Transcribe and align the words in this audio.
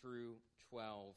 through 0.00 0.36
12. 0.70 1.14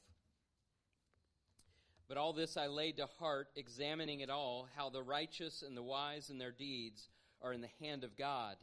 But 2.07 2.17
all 2.17 2.33
this 2.33 2.57
I 2.57 2.67
laid 2.67 2.97
to 2.97 3.07
heart, 3.19 3.47
examining 3.55 4.19
it 4.19 4.29
all, 4.29 4.67
how 4.75 4.89
the 4.89 5.01
righteous 5.01 5.63
and 5.65 5.77
the 5.77 5.83
wise 5.83 6.29
in 6.29 6.37
their 6.37 6.51
deeds 6.51 7.07
are 7.41 7.53
in 7.53 7.61
the 7.61 7.69
hand 7.79 8.03
of 8.03 8.17
God. 8.17 8.57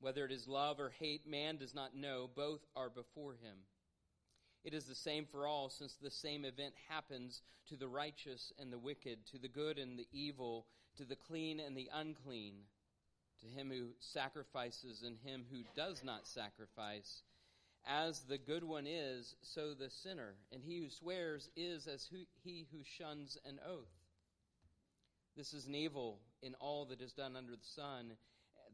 Whether 0.00 0.24
it 0.24 0.32
is 0.32 0.48
love 0.48 0.80
or 0.80 0.90
hate, 0.98 1.28
man 1.28 1.58
does 1.58 1.74
not 1.74 1.94
know. 1.94 2.30
Both 2.34 2.60
are 2.74 2.88
before 2.88 3.34
him. 3.34 3.58
It 4.64 4.72
is 4.72 4.84
the 4.84 4.94
same 4.94 5.26
for 5.30 5.46
all, 5.46 5.68
since 5.68 5.94
the 5.94 6.10
same 6.10 6.44
event 6.44 6.74
happens 6.88 7.42
to 7.68 7.76
the 7.76 7.88
righteous 7.88 8.52
and 8.58 8.72
the 8.72 8.78
wicked, 8.78 9.26
to 9.32 9.38
the 9.38 9.48
good 9.48 9.78
and 9.78 9.98
the 9.98 10.08
evil, 10.12 10.66
to 10.96 11.04
the 11.04 11.16
clean 11.16 11.60
and 11.60 11.76
the 11.76 11.90
unclean, 11.92 12.54
to 13.40 13.46
him 13.46 13.70
who 13.70 13.88
sacrifices 14.00 15.02
and 15.02 15.16
him 15.18 15.44
who 15.50 15.62
does 15.76 16.02
not 16.04 16.26
sacrifice. 16.26 17.22
As 17.86 18.20
the 18.20 18.38
good 18.38 18.62
one 18.62 18.86
is, 18.86 19.34
so 19.42 19.74
the 19.74 19.90
sinner, 19.90 20.34
and 20.52 20.62
he 20.62 20.78
who 20.78 20.90
swears 20.90 21.50
is 21.56 21.86
as 21.86 22.06
who, 22.06 22.18
he 22.42 22.66
who 22.70 22.84
shuns 22.84 23.36
an 23.44 23.58
oath. 23.66 23.90
This 25.36 25.52
is 25.52 25.66
an 25.66 25.74
evil 25.74 26.20
in 26.42 26.54
all 26.54 26.84
that 26.86 27.00
is 27.00 27.12
done 27.12 27.36
under 27.36 27.52
the 27.52 27.64
sun, 27.64 28.12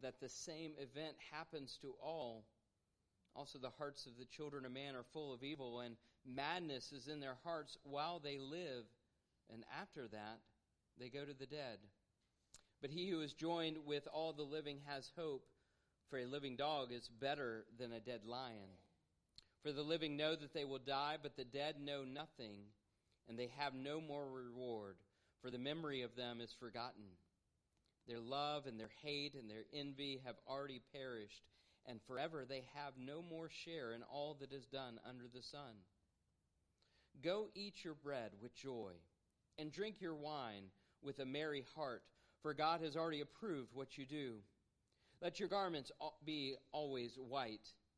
that 0.02 0.20
the 0.20 0.28
same 0.28 0.73
event 0.78 1.16
happens 1.30 1.78
to 1.83 1.95
all. 2.02 2.45
Also, 3.34 3.59
the 3.59 3.70
hearts 3.70 4.06
of 4.06 4.19
the 4.19 4.24
children 4.24 4.64
of 4.64 4.73
man 4.73 4.95
are 4.95 5.05
full 5.12 5.33
of 5.33 5.42
evil, 5.42 5.80
and 5.80 5.97
madness 6.27 6.92
is 6.92 7.09
in 7.09 7.20
their 7.20 7.36
hearts 7.45 7.78
while 7.84 8.19
they 8.19 8.38
live, 8.38 8.84
and 9.52 9.64
after 9.80 10.09
that, 10.09 10.41
they 10.98 11.09
go 11.09 11.25
to 11.25 11.34
the 11.34 11.47
dead. 11.47 11.78
But 12.80 12.91
he 12.91 13.09
who 13.09 13.20
is 13.20 13.33
joined 13.33 13.78
with 13.86 14.09
all 14.12 14.33
the 14.33 14.42
living 14.42 14.80
has 14.86 15.11
hope, 15.16 15.47
for 16.11 16.19
a 16.19 16.27
living 16.27 16.56
dog 16.56 16.92
is 16.92 17.09
better 17.09 17.64
than 17.78 17.92
a 17.92 18.00
dead 18.00 18.25
lion. 18.25 18.69
For 19.66 19.73
the 19.73 19.83
living 19.83 20.16
know 20.16 20.37
that 20.37 20.55
they 20.55 20.65
will 20.65 20.79
die, 20.79 21.16
but 21.20 21.34
the 21.37 21.45
dead 21.45 21.80
know 21.80 22.05
nothing, 22.05 22.66
and 23.29 23.37
they 23.37 23.51
have 23.59 23.75
no 23.75 24.01
more 24.01 24.25
reward, 24.31 24.95
for 25.42 25.50
the 25.50 25.59
memory 25.59 26.03
of 26.03 26.14
them 26.14 26.41
is 26.41 26.55
forgotten. 26.61 27.03
Their 28.06 28.20
love 28.20 28.67
and 28.67 28.78
their 28.78 28.92
hate 29.03 29.34
and 29.34 29.50
their 29.50 29.64
envy 29.75 30.20
have 30.25 30.37
already 30.48 30.81
perished, 30.92 31.42
and 31.84 31.98
forever 32.06 32.44
they 32.48 32.62
have 32.77 32.92
no 32.97 33.22
more 33.28 33.48
share 33.64 33.92
in 33.92 34.05
all 34.05 34.37
that 34.39 34.53
is 34.53 34.67
done 34.67 35.00
under 35.05 35.25
the 35.34 35.42
sun. 35.42 35.75
Go 37.20 37.48
eat 37.56 37.83
your 37.83 37.94
bread 37.94 38.31
with 38.41 38.55
joy, 38.55 38.92
and 39.59 39.72
drink 39.72 39.97
your 40.00 40.14
wine 40.14 40.70
with 41.03 41.19
a 41.19 41.27
merry 41.27 41.64
heart, 41.75 42.05
for 42.41 42.55
God 42.55 42.83
has 42.83 42.94
already 42.94 43.20
approved 43.20 43.75
what 43.75 43.98
you 43.98 44.06
do. 44.06 44.34
Let 45.20 45.41
your 45.41 45.48
garments 45.48 45.91
be 46.25 46.55
always 46.70 47.19
white 47.19 47.72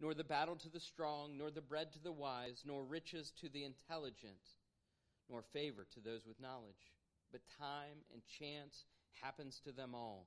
nor 0.00 0.14
the 0.14 0.24
battle 0.24 0.56
to 0.56 0.68
the 0.68 0.80
strong, 0.80 1.38
nor 1.38 1.50
the 1.50 1.60
bread 1.60 1.92
to 1.92 2.02
the 2.02 2.12
wise, 2.12 2.62
nor 2.66 2.84
riches 2.84 3.32
to 3.40 3.48
the 3.48 3.64
intelligent, 3.64 4.34
nor 5.30 5.42
favor 5.52 5.86
to 5.94 6.00
those 6.00 6.26
with 6.26 6.40
knowledge. 6.40 6.92
But 7.32 7.40
time 7.58 7.98
and 8.12 8.22
chance 8.38 8.84
happens 9.20 9.60
to 9.64 9.72
them 9.72 9.94
all. 9.94 10.26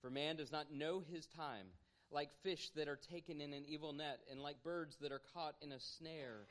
For 0.00 0.10
man 0.10 0.36
does 0.36 0.52
not 0.52 0.72
know 0.72 1.00
his 1.00 1.26
time, 1.26 1.66
like 2.10 2.30
fish 2.42 2.70
that 2.76 2.88
are 2.88 2.98
taken 3.10 3.40
in 3.40 3.52
an 3.52 3.64
evil 3.66 3.92
net, 3.92 4.20
and 4.30 4.40
like 4.40 4.62
birds 4.62 4.96
that 5.00 5.12
are 5.12 5.22
caught 5.32 5.54
in 5.62 5.72
a 5.72 5.80
snare. 5.80 6.46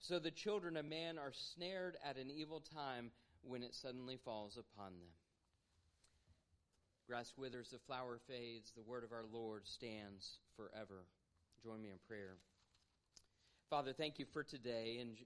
So 0.00 0.18
the 0.18 0.30
children 0.30 0.76
of 0.76 0.84
man 0.84 1.18
are 1.18 1.32
snared 1.32 1.96
at 2.08 2.16
an 2.16 2.30
evil 2.30 2.60
time 2.60 3.10
when 3.42 3.62
it 3.62 3.74
suddenly 3.74 4.18
falls 4.24 4.56
upon 4.56 4.92
them. 4.92 5.10
Grass 7.06 7.32
withers, 7.36 7.68
the 7.70 7.78
flower 7.86 8.18
fades, 8.26 8.72
the 8.74 8.82
word 8.82 9.04
of 9.04 9.12
our 9.12 9.26
Lord 9.30 9.66
stands 9.66 10.38
forever. 10.56 11.04
Join 11.64 11.80
me 11.80 11.88
in 11.88 11.98
prayer. 12.06 12.36
Father, 13.70 13.94
thank 13.94 14.18
you 14.18 14.26
for 14.34 14.42
today 14.42 14.98
and 15.00 15.16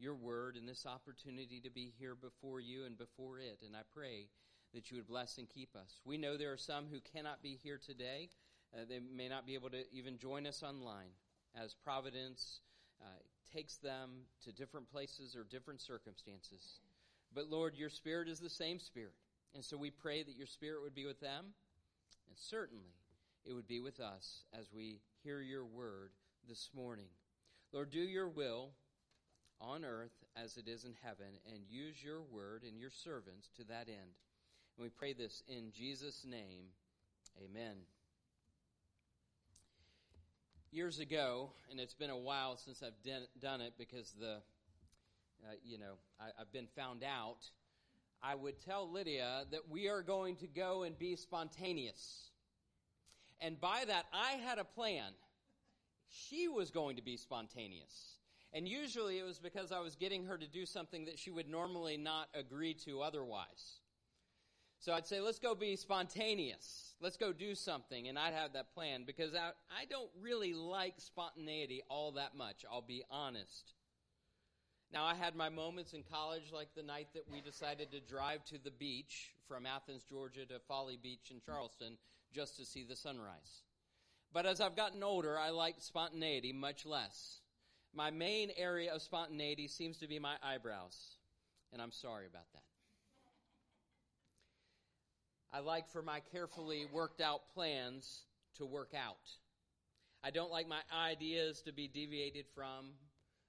your 0.00 0.16
word 0.16 0.56
and 0.56 0.68
this 0.68 0.84
opportunity 0.84 1.60
to 1.60 1.70
be 1.70 1.92
here 1.96 2.16
before 2.16 2.58
you 2.58 2.86
and 2.86 2.98
before 2.98 3.38
it. 3.38 3.60
And 3.64 3.76
I 3.76 3.82
pray 3.94 4.26
that 4.74 4.90
you 4.90 4.96
would 4.96 5.06
bless 5.06 5.38
and 5.38 5.48
keep 5.48 5.76
us. 5.76 6.00
We 6.04 6.18
know 6.18 6.36
there 6.36 6.52
are 6.52 6.56
some 6.56 6.86
who 6.90 6.98
cannot 7.14 7.40
be 7.40 7.56
here 7.62 7.78
today. 7.78 8.30
Uh, 8.74 8.80
they 8.88 8.98
may 8.98 9.28
not 9.28 9.46
be 9.46 9.54
able 9.54 9.70
to 9.70 9.84
even 9.92 10.18
join 10.18 10.44
us 10.44 10.64
online 10.64 11.14
as 11.54 11.76
Providence 11.84 12.62
uh, 13.00 13.06
takes 13.54 13.76
them 13.76 14.10
to 14.44 14.50
different 14.50 14.90
places 14.90 15.36
or 15.36 15.44
different 15.44 15.80
circumstances. 15.80 16.80
But 17.32 17.48
Lord, 17.48 17.76
your 17.76 17.90
Spirit 17.90 18.28
is 18.28 18.40
the 18.40 18.50
same 18.50 18.80
Spirit. 18.80 19.14
And 19.54 19.64
so 19.64 19.76
we 19.76 19.90
pray 19.90 20.24
that 20.24 20.34
your 20.36 20.48
Spirit 20.48 20.82
would 20.82 20.96
be 20.96 21.06
with 21.06 21.20
them, 21.20 21.44
and 22.28 22.36
certainly 22.36 22.96
it 23.44 23.52
would 23.52 23.68
be 23.68 23.78
with 23.78 24.00
us 24.00 24.42
as 24.52 24.66
we 24.74 24.98
hear 25.26 25.40
your 25.40 25.64
word 25.64 26.10
this 26.48 26.70
morning. 26.72 27.08
Lord, 27.72 27.90
do 27.90 27.98
your 27.98 28.28
will 28.28 28.70
on 29.60 29.84
earth 29.84 30.12
as 30.36 30.56
it 30.56 30.68
is 30.68 30.84
in 30.84 30.94
heaven, 31.02 31.26
and 31.52 31.64
use 31.68 31.96
your 32.00 32.22
word 32.22 32.62
and 32.62 32.78
your 32.78 32.90
servants 32.90 33.50
to 33.56 33.64
that 33.64 33.88
end. 33.88 34.14
And 34.76 34.84
we 34.84 34.88
pray 34.88 35.14
this 35.14 35.42
in 35.48 35.72
Jesus' 35.72 36.24
name. 36.24 36.66
Amen. 37.44 37.74
Years 40.70 41.00
ago, 41.00 41.50
and 41.72 41.80
it's 41.80 41.94
been 41.94 42.10
a 42.10 42.16
while 42.16 42.56
since 42.56 42.80
I've 42.80 43.02
done 43.42 43.60
it 43.60 43.72
because 43.76 44.14
the, 44.20 44.34
uh, 45.44 45.54
you 45.64 45.78
know, 45.78 45.94
I, 46.20 46.26
I've 46.40 46.52
been 46.52 46.68
found 46.76 47.02
out. 47.02 47.50
I 48.22 48.36
would 48.36 48.60
tell 48.64 48.92
Lydia 48.92 49.46
that 49.50 49.68
we 49.68 49.88
are 49.88 50.02
going 50.02 50.36
to 50.36 50.46
go 50.46 50.84
and 50.84 50.96
be 50.96 51.16
spontaneous. 51.16 52.30
And 53.40 53.60
by 53.60 53.84
that, 53.86 54.06
I 54.12 54.32
had 54.32 54.58
a 54.58 54.64
plan. 54.64 55.12
She 56.08 56.48
was 56.48 56.70
going 56.70 56.96
to 56.96 57.02
be 57.02 57.16
spontaneous. 57.16 58.16
And 58.52 58.66
usually 58.66 59.18
it 59.18 59.24
was 59.24 59.38
because 59.38 59.72
I 59.72 59.80
was 59.80 59.96
getting 59.96 60.24
her 60.24 60.38
to 60.38 60.46
do 60.46 60.64
something 60.64 61.04
that 61.06 61.18
she 61.18 61.30
would 61.30 61.48
normally 61.48 61.96
not 61.96 62.28
agree 62.34 62.74
to 62.86 63.02
otherwise. 63.02 63.80
So 64.78 64.92
I'd 64.92 65.06
say, 65.06 65.20
let's 65.20 65.38
go 65.38 65.54
be 65.54 65.76
spontaneous. 65.76 66.94
Let's 67.00 67.16
go 67.16 67.32
do 67.32 67.54
something. 67.54 68.08
And 68.08 68.18
I'd 68.18 68.34
have 68.34 68.52
that 68.54 68.72
plan 68.72 69.04
because 69.06 69.34
I, 69.34 69.50
I 69.70 69.84
don't 69.90 70.10
really 70.20 70.54
like 70.54 70.94
spontaneity 70.98 71.82
all 71.88 72.12
that 72.12 72.36
much, 72.36 72.64
I'll 72.70 72.82
be 72.82 73.02
honest. 73.10 73.74
Now, 74.92 75.04
I 75.04 75.14
had 75.14 75.34
my 75.34 75.48
moments 75.48 75.92
in 75.92 76.04
college, 76.10 76.52
like 76.52 76.68
the 76.76 76.82
night 76.82 77.08
that 77.14 77.24
we 77.30 77.40
decided 77.40 77.90
to 77.90 78.00
drive 78.00 78.44
to 78.46 78.58
the 78.62 78.70
beach 78.70 79.32
from 79.48 79.66
Athens, 79.66 80.04
Georgia 80.08 80.46
to 80.46 80.60
Folly 80.68 80.96
Beach 81.02 81.30
in 81.30 81.40
Charleston 81.44 81.98
just 82.34 82.56
to 82.58 82.64
see 82.64 82.84
the 82.84 82.96
sunrise. 82.96 83.62
But 84.32 84.46
as 84.46 84.60
I've 84.60 84.76
gotten 84.76 85.02
older, 85.02 85.38
I 85.38 85.50
like 85.50 85.76
spontaneity 85.78 86.52
much 86.52 86.84
less. 86.84 87.40
My 87.94 88.10
main 88.10 88.50
area 88.56 88.92
of 88.92 89.02
spontaneity 89.02 89.68
seems 89.68 89.98
to 89.98 90.08
be 90.08 90.18
my 90.18 90.36
eyebrows, 90.42 91.16
and 91.72 91.80
I'm 91.80 91.92
sorry 91.92 92.26
about 92.26 92.50
that. 92.52 92.62
I 95.52 95.60
like 95.60 95.88
for 95.88 96.02
my 96.02 96.20
carefully 96.32 96.86
worked 96.92 97.20
out 97.20 97.40
plans 97.54 98.24
to 98.56 98.66
work 98.66 98.92
out. 98.94 99.16
I 100.22 100.30
don't 100.30 100.50
like 100.50 100.68
my 100.68 100.80
ideas 100.92 101.62
to 101.62 101.72
be 101.72 101.88
deviated 101.88 102.46
from. 102.54 102.90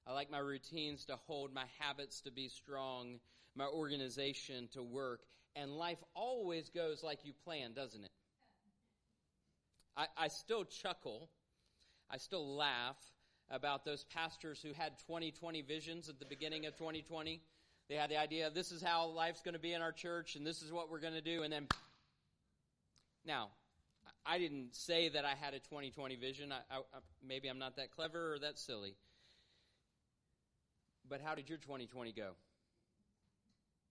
I 0.06 0.14
like 0.14 0.32
my 0.32 0.40
routines 0.40 1.04
to 1.06 1.18
hold, 1.28 1.54
my 1.54 1.66
habits 1.80 2.22
to 2.22 2.32
be 2.32 2.48
strong, 2.48 3.19
my 3.56 3.66
organization 3.66 4.69
to 4.74 4.84
work. 4.84 5.22
And 5.56 5.75
life 5.75 5.98
always 6.13 6.69
goes 6.69 7.04
like 7.04 7.25
you 7.25 7.34
plan, 7.44 7.74
doesn't 7.74 8.04
it? 8.04 8.12
I, 9.98 10.06
I 10.16 10.28
still 10.28 10.64
chuckle, 10.64 11.30
I 12.10 12.18
still 12.18 12.56
laugh 12.56 12.98
about 13.50 13.84
those 13.84 14.04
pastors 14.04 14.62
who 14.62 14.72
had 14.74 15.00
2020 15.00 15.62
visions 15.64 16.08
at 16.08 16.20
the 16.20 16.26
beginning 16.26 16.68
of 16.68 16.78
2020. 16.78 17.42
They 17.90 17.96
had 17.96 18.12
the 18.12 18.18
idea, 18.18 18.52
this 18.54 18.72
is 18.72 18.82
how 18.82 19.08
life's 19.08 19.42
going 19.42 19.54
to 19.54 19.60
be 19.60 19.74
in 19.74 19.82
our 19.82 19.92
church, 19.92 20.36
and 20.36 20.46
this 20.46 20.62
is 20.62 20.72
what 20.72 20.92
we're 20.92 21.00
going 21.00 21.14
to 21.14 21.22
do, 21.22 21.44
and 21.44 21.52
then. 21.52 21.68
Now, 23.26 23.50
I 24.26 24.38
didn't 24.38 24.76
say 24.76 25.10
that 25.10 25.26
I 25.26 25.36
had 25.36 25.54
a 25.54 25.60
2020 25.60 26.16
vision. 26.18 26.52
I, 26.52 26.78
I, 26.78 26.82
maybe 27.26 27.48
I'm 27.48 27.60
not 27.60 27.78
that 27.78 27.92
clever 27.92 28.34
or 28.34 28.40
that 28.40 28.60
silly. 28.60 28.96
But 31.10 31.22
how 31.22 31.34
did 31.34 31.50
your 31.50 31.58
2020 31.58 32.12
go? 32.12 32.32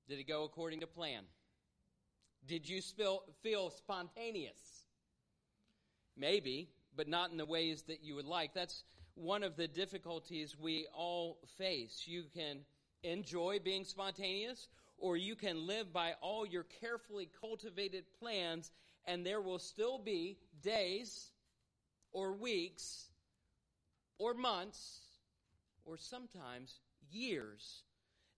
Did 0.09 0.19
it 0.19 0.29
go 0.29 0.45
according 0.45 0.81
to 0.81 0.87
plan? 0.87 1.25
Did 2.47 2.69
you 2.69 2.81
spill, 2.81 3.25
feel 3.43 3.71
spontaneous? 3.71 4.76
Maybe, 6.17 6.71
but 6.97 7.09
not 7.09 7.31
in 7.31 7.37
the 7.37 7.45
ways 7.45 7.83
that 7.89 8.03
you 8.03 8.15
would 8.15 8.27
like. 8.27 8.55
That's 8.55 8.85
one 9.15 9.43
of 9.43 9.57
the 9.57 9.69
difficulties 9.69 10.57
we 10.59 10.87
all 10.95 11.39
face. 11.59 12.05
You 12.07 12.25
can 12.35 12.61
enjoy 13.03 13.59
being 13.63 13.85
spontaneous, 13.85 14.69
or 14.99 15.17
you 15.17 15.35
can 15.35 15.67
live 15.67 15.93
by 15.93 16.15
all 16.21 16.47
your 16.47 16.65
carefully 16.81 17.29
cultivated 17.41 18.05
plans, 18.19 18.71
and 19.05 19.25
there 19.25 19.41
will 19.41 19.59
still 19.59 19.99
be 19.99 20.39
days 20.63 21.31
or 22.13 22.33
weeks 22.33 23.11
or 24.19 24.35
months 24.35 25.01
or 25.85 25.97
sometimes 25.97 26.81
years 27.11 27.83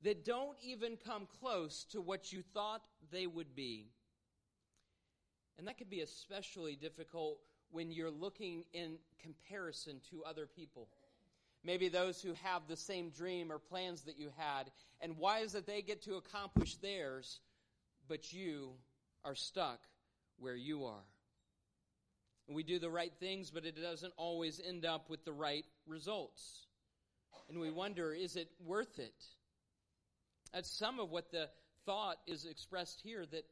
that 0.02 0.24
don't 0.24 0.56
even 0.62 0.96
come 0.96 1.26
close 1.40 1.84
to 1.84 2.00
what 2.00 2.32
you 2.32 2.42
thought 2.54 2.82
they 3.10 3.26
would 3.26 3.54
be. 3.54 3.86
And 5.58 5.66
that 5.66 5.78
could 5.78 5.90
be 5.90 6.02
especially 6.02 6.76
difficult 6.76 7.38
when 7.70 7.90
you're 7.90 8.10
looking 8.10 8.64
in 8.72 8.96
comparison 9.22 10.00
to 10.10 10.24
other 10.24 10.46
people. 10.46 10.88
Maybe 11.64 11.88
those 11.88 12.22
who 12.22 12.34
have 12.44 12.62
the 12.68 12.76
same 12.76 13.10
dream 13.10 13.50
or 13.50 13.58
plans 13.58 14.02
that 14.02 14.18
you 14.18 14.30
had. 14.36 14.70
And 15.00 15.16
why 15.18 15.40
is 15.40 15.54
it 15.54 15.66
they 15.66 15.82
get 15.82 16.02
to 16.02 16.14
accomplish 16.14 16.76
theirs, 16.76 17.40
but 18.08 18.32
you 18.32 18.70
are 19.24 19.34
stuck 19.34 19.80
where 20.38 20.56
you 20.56 20.84
are? 20.84 21.04
And 22.46 22.56
we 22.56 22.62
do 22.62 22.78
the 22.78 22.88
right 22.88 23.12
things, 23.20 23.50
but 23.50 23.66
it 23.66 23.80
doesn't 23.80 24.14
always 24.16 24.60
end 24.66 24.86
up 24.86 25.10
with 25.10 25.24
the 25.24 25.32
right 25.32 25.66
results. 25.86 26.66
And 27.48 27.60
we 27.60 27.70
wonder, 27.70 28.14
is 28.14 28.36
it 28.36 28.48
worth 28.64 28.98
it? 28.98 29.24
That's 30.52 30.70
some 30.70 30.98
of 30.98 31.10
what 31.10 31.30
the 31.30 31.48
thought 31.84 32.16
is 32.26 32.46
expressed 32.46 33.00
here 33.02 33.26
that 33.26 33.44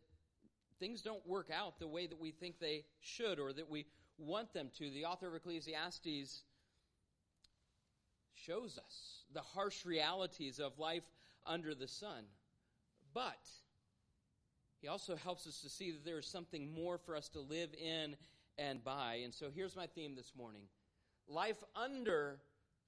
things 0.79 1.03
don't 1.03 1.27
work 1.27 1.51
out 1.53 1.79
the 1.79 1.89
way 1.89 2.07
that 2.07 2.21
we 2.21 2.31
think 2.31 2.59
they 2.59 2.85
should 3.01 3.39
or 3.39 3.53
that 3.53 3.69
we 3.69 3.87
want 4.19 4.53
them 4.53 4.71
to. 4.79 4.91
The 4.91 5.05
author 5.05 5.29
of 5.29 5.35
Ecclesiastes 5.35 6.43
shows 8.35 8.79
us 8.79 9.25
the 9.33 9.41
harsh 9.41 9.85
realities 9.85 10.59
of 10.59 10.79
life 10.79 11.05
under 11.47 11.75
the 11.75 11.89
sun. 11.89 12.25
But 13.15 13.49
he 14.81 14.89
also 14.89 15.17
helps 15.17 15.47
us 15.47 15.61
to 15.63 15.69
see 15.69 15.91
that 15.91 16.05
there 16.05 16.19
is 16.19 16.27
something 16.27 16.73
more 16.73 16.99
for 16.99 17.17
us 17.17 17.29
to 17.31 17.41
live 17.41 17.71
in 17.75 18.17
and 18.59 18.83
by. 18.85 19.21
And 19.25 19.33
so 19.33 19.47
here's 19.55 19.77
my 19.77 19.87
theme 19.87 20.15
this 20.15 20.33
morning 20.37 20.63
life 21.29 21.63
under 21.75 22.39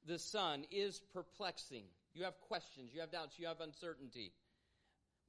the 0.06 0.18
sun 0.18 0.64
is 0.70 1.00
perplexing. 1.12 1.84
You 2.14 2.24
have 2.24 2.40
questions, 2.40 2.92
you 2.94 3.00
have 3.00 3.10
doubts, 3.10 3.38
you 3.38 3.46
have 3.46 3.60
uncertainty. 3.60 4.32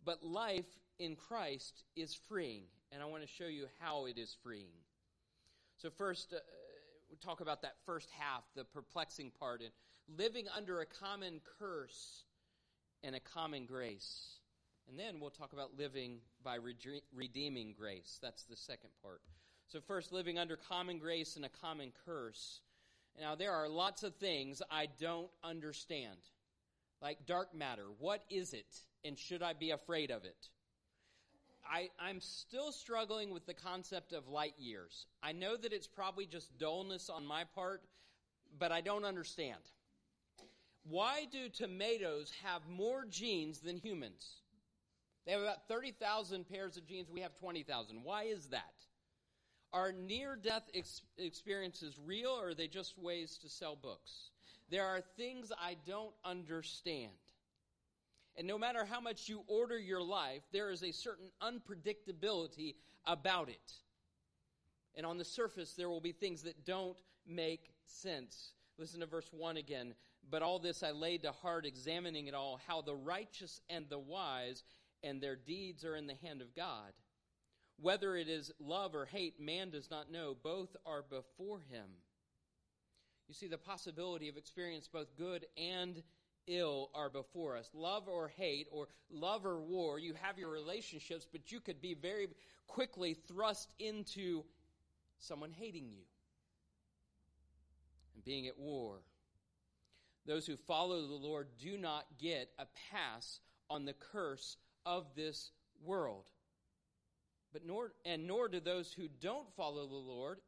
But 0.06 0.24
life 0.24 0.66
in 1.00 1.16
Christ 1.16 1.84
is 1.96 2.14
freeing. 2.14 2.64
And 2.92 3.02
I 3.02 3.06
want 3.06 3.24
to 3.24 3.28
show 3.28 3.48
you 3.48 3.66
how 3.80 4.06
it 4.06 4.18
is 4.18 4.36
freeing. 4.44 4.78
So, 5.78 5.90
first, 5.90 6.34
uh, 6.34 6.40
we 7.10 7.18
talk 7.18 7.42
about 7.42 7.62
that 7.62 7.76
first 7.86 8.10
half, 8.12 8.44
the 8.56 8.66
perplexing 8.66 9.32
part, 9.40 9.62
and 9.62 9.72
living 10.18 10.46
under 10.56 10.82
a 10.82 10.86
common 10.86 11.40
curse 11.60 12.26
and 13.04 13.16
a 13.16 13.20
common 13.20 13.66
grace. 13.66 14.40
And 14.90 15.00
then 15.00 15.20
we'll 15.20 15.30
talk 15.30 15.54
about 15.54 15.78
living 15.78 16.18
by 16.44 16.58
redeeming 17.14 17.76
grace. 17.78 18.18
That's 18.22 18.44
the 18.44 18.56
second 18.56 18.90
part. 19.04 19.22
So, 19.68 19.80
first, 19.80 20.12
living 20.12 20.40
under 20.40 20.58
common 20.58 20.98
grace 20.98 21.36
and 21.36 21.46
a 21.46 21.50
common 21.50 21.92
curse. 22.06 22.62
Now, 23.20 23.36
there 23.36 23.54
are 23.54 23.70
lots 23.70 24.04
of 24.04 24.16
things 24.16 24.62
I 24.72 24.88
don't 25.00 25.30
understand, 25.44 26.18
like 27.02 27.26
dark 27.26 27.54
matter. 27.54 27.86
What 28.00 28.24
is 28.30 28.54
it, 28.54 28.82
and 29.06 29.18
should 29.18 29.44
I 29.44 29.54
be 29.54 29.72
afraid 29.72 30.10
of 30.10 30.26
it? 30.26 30.50
I, 31.72 31.90
I'm 32.00 32.20
still 32.20 32.72
struggling 32.72 33.32
with 33.32 33.46
the 33.46 33.54
concept 33.54 34.14
of 34.14 34.28
light 34.28 34.56
years. 34.58 35.06
I 35.22 35.34
know 35.34 35.56
that 35.56 35.72
it's 35.72 35.88
probably 35.88 36.26
just 36.26 36.58
dullness 36.58 37.10
on 37.10 37.26
my 37.26 37.44
part, 37.44 37.84
but 38.58 38.72
I 38.72 38.82
don't 38.82 39.06
understand. 39.06 39.60
Why 40.84 41.26
do 41.32 41.50
tomatoes 41.50 42.32
have 42.44 42.68
more 42.68 43.06
genes 43.06 43.60
than 43.60 43.78
humans? 43.78 44.42
They 45.26 45.34
have 45.34 45.42
about 45.42 45.68
30,000 45.68 46.50
pairs 46.50 46.78
of 46.78 46.88
genes. 46.88 47.12
We 47.12 47.22
have 47.22 47.36
20,000. 47.36 48.04
Why 48.04 48.24
is 48.24 48.48
that? 48.48 48.74
Are 49.72 49.92
near 49.92 50.36
death 50.36 50.64
ex- 50.74 51.04
experiences 51.20 52.00
real 52.04 52.32
or 52.32 52.50
are 52.50 52.54
they 52.56 52.68
just 52.68 52.98
ways 52.98 53.38
to 53.44 53.50
sell 53.50 53.76
books? 53.76 54.32
There 54.72 54.86
are 54.86 55.02
things 55.18 55.52
I 55.62 55.78
don't 55.86 56.14
understand. 56.26 57.12
And 58.40 58.48
no 58.48 58.58
matter 58.58 58.86
how 58.86 59.02
much 59.02 59.28
you 59.28 59.44
order 59.48 59.78
your 59.78 60.02
life, 60.02 60.44
there 60.54 60.72
is 60.72 60.82
a 60.82 60.94
certain 60.94 61.30
unpredictability 61.44 62.76
about 63.06 63.50
it. 63.50 63.74
And 64.96 65.06
on 65.06 65.18
the 65.18 65.26
surface, 65.26 65.74
there 65.74 65.90
will 65.90 66.00
be 66.00 66.14
things 66.14 66.44
that 66.44 66.64
don't 66.66 66.98
make 67.28 67.74
sense. 67.84 68.54
Listen 68.78 69.02
to 69.02 69.08
verse 69.08 69.28
1 69.34 69.58
again. 69.58 69.94
But 70.32 70.42
all 70.42 70.58
this 70.58 70.84
I 70.84 70.92
laid 70.92 71.24
to 71.24 71.34
heart, 71.34 71.66
examining 71.66 72.28
it 72.28 72.34
all, 72.34 72.62
how 72.66 72.82
the 72.82 72.96
righteous 72.96 73.60
and 73.70 73.86
the 73.90 74.00
wise 74.00 74.64
and 75.04 75.20
their 75.20 75.36
deeds 75.36 75.84
are 75.84 75.98
in 75.98 76.08
the 76.08 76.16
hand 76.16 76.42
of 76.42 76.56
God. 76.56 76.94
Whether 77.82 78.16
it 78.16 78.30
is 78.30 78.54
love 78.58 78.96
or 78.96 79.06
hate, 79.06 79.42
man 79.42 79.70
does 79.70 79.92
not 79.92 80.14
know. 80.14 80.34
Both 80.42 80.78
are 80.86 81.04
before 81.04 81.60
him. 81.70 81.90
You 83.28 83.34
see, 83.34 83.48
the 83.48 83.58
possibility 83.58 84.30
of 84.30 84.38
experience 84.38 84.88
both 84.88 85.18
good 85.18 85.46
and 85.58 86.02
ill 86.50 86.90
are 86.94 87.10
before 87.10 87.56
us. 87.56 87.70
Love 87.74 88.08
or 88.08 88.28
hate, 88.28 88.68
or 88.72 88.88
love 89.12 89.46
or 89.46 89.60
war, 89.60 90.00
you 90.00 90.14
have 90.22 90.38
your 90.38 90.50
relationships, 90.50 91.26
but 91.32 91.52
you 91.52 91.60
could 91.60 91.82
be 91.82 91.94
very 91.94 92.28
quickly 92.68 93.14
thrust 93.14 93.74
into 93.80 94.44
someone 95.20 95.52
hating 95.52 95.90
you 95.90 96.04
and 98.16 98.26
being 98.26 98.48
at 98.48 98.58
war. 98.58 99.00
Those 100.26 100.46
who 100.46 100.58
follow 100.58 101.08
the 101.08 101.14
Lord 101.14 101.48
do 101.60 101.78
not 101.78 102.06
get 102.20 102.50
a 102.60 102.66
pass 102.92 103.40
on 103.70 103.86
the 103.86 103.94
curse 103.94 104.58
of 104.86 105.06
this 105.16 105.52
world. 105.84 106.26
But 107.52 107.66
nor 107.66 107.94
and 108.06 108.28
nor 108.28 108.48
do 108.48 108.60
those 108.60 108.94
who 108.94 109.08
don't 109.22 109.52
follow 109.56 109.88
the 109.88 109.96
Lord 109.96 110.40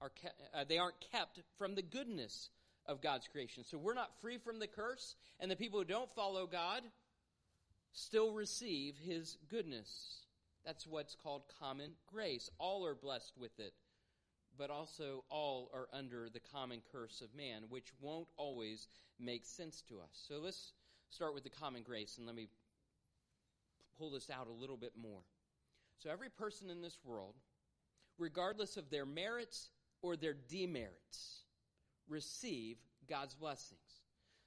are 0.00 0.12
uh, 0.54 0.64
they 0.68 0.78
aren't 0.78 1.00
kept 1.12 1.40
from 1.58 1.74
the 1.74 1.82
goodness 1.82 2.50
of 2.88 3.00
God's 3.02 3.28
creation. 3.28 3.64
So 3.64 3.78
we're 3.78 3.94
not 3.94 4.20
free 4.20 4.38
from 4.38 4.58
the 4.58 4.66
curse, 4.66 5.16
and 5.40 5.50
the 5.50 5.56
people 5.56 5.78
who 5.78 5.84
don't 5.84 6.14
follow 6.14 6.46
God 6.46 6.82
still 7.92 8.32
receive 8.32 8.94
his 8.96 9.38
goodness. 9.48 10.26
That's 10.64 10.86
what's 10.86 11.14
called 11.14 11.42
common 11.60 11.92
grace. 12.12 12.50
All 12.58 12.86
are 12.86 12.94
blessed 12.94 13.32
with 13.38 13.58
it, 13.58 13.72
but 14.58 14.70
also 14.70 15.24
all 15.28 15.70
are 15.72 15.88
under 15.92 16.28
the 16.28 16.40
common 16.40 16.80
curse 16.92 17.20
of 17.20 17.34
man, 17.34 17.62
which 17.68 17.92
won't 18.00 18.28
always 18.36 18.88
make 19.18 19.44
sense 19.44 19.82
to 19.88 20.00
us. 20.00 20.10
So 20.28 20.40
let's 20.42 20.72
start 21.10 21.34
with 21.34 21.44
the 21.44 21.50
common 21.50 21.82
grace, 21.82 22.18
and 22.18 22.26
let 22.26 22.34
me 22.34 22.48
pull 23.98 24.10
this 24.10 24.28
out 24.30 24.46
a 24.48 24.60
little 24.60 24.76
bit 24.76 24.92
more. 25.00 25.20
So 25.98 26.10
every 26.10 26.28
person 26.28 26.68
in 26.68 26.82
this 26.82 26.98
world, 27.04 27.34
regardless 28.18 28.76
of 28.76 28.90
their 28.90 29.06
merits 29.06 29.70
or 30.02 30.16
their 30.16 30.34
demerits, 30.34 31.44
receive 32.08 32.76
God's 33.08 33.34
blessings. 33.34 33.80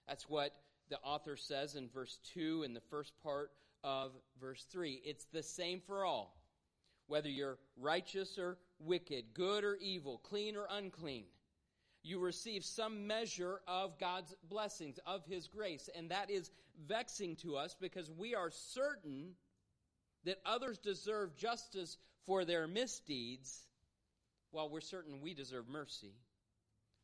That's 0.08 0.28
what 0.30 0.54
the 0.90 1.00
author 1.00 1.38
says 1.38 1.76
in 1.76 1.90
verse 1.90 2.20
2 2.34 2.64
in 2.64 2.74
the 2.74 2.82
first 2.90 3.14
part 3.24 3.52
of 3.84 4.12
verse 4.40 4.66
3. 4.72 5.02
It's 5.06 5.26
the 5.26 5.44
same 5.44 5.82
for 5.86 6.04
all. 6.04 6.36
Whether 7.08 7.30
you're 7.30 7.58
righteous 7.78 8.38
or 8.38 8.58
wicked, 8.80 9.34
good 9.34 9.64
or 9.64 9.76
evil, 9.76 10.20
clean 10.20 10.56
or 10.56 10.68
unclean, 10.70 11.26
you 12.04 12.20
receive 12.20 12.64
some 12.64 13.08
measure 13.08 13.62
of 13.68 14.00
God's 14.00 14.34
blessings, 14.48 15.00
of 15.06 15.26
His 15.26 15.48
grace. 15.48 15.90
And 15.96 16.12
that 16.12 16.30
is 16.30 16.52
vexing 16.88 17.36
to 17.38 17.56
us 17.58 17.76
because 17.80 18.12
we 18.12 18.36
are 18.36 18.52
certain 18.52 19.32
that 20.26 20.40
others 20.46 20.78
deserve 20.78 21.36
justice 21.36 21.98
for 22.26 22.46
their 22.46 22.68
misdeeds 22.68 23.68
while 24.52 24.70
we're 24.70 24.82
certain 24.82 25.22
we 25.22 25.34
deserve 25.34 25.68
mercy. 25.68 26.14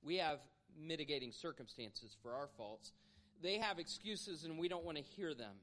We 0.06 0.18
have 0.18 0.40
mitigating 0.80 1.32
circumstances 1.32 2.16
for 2.22 2.34
our 2.34 2.48
faults. 2.56 2.92
They 3.42 3.58
have 3.58 3.80
excuses 3.80 4.44
and 4.44 4.58
we 4.58 4.68
don't 4.68 4.86
want 4.86 4.98
to 4.98 5.04
hear 5.04 5.34
them. 5.34 5.56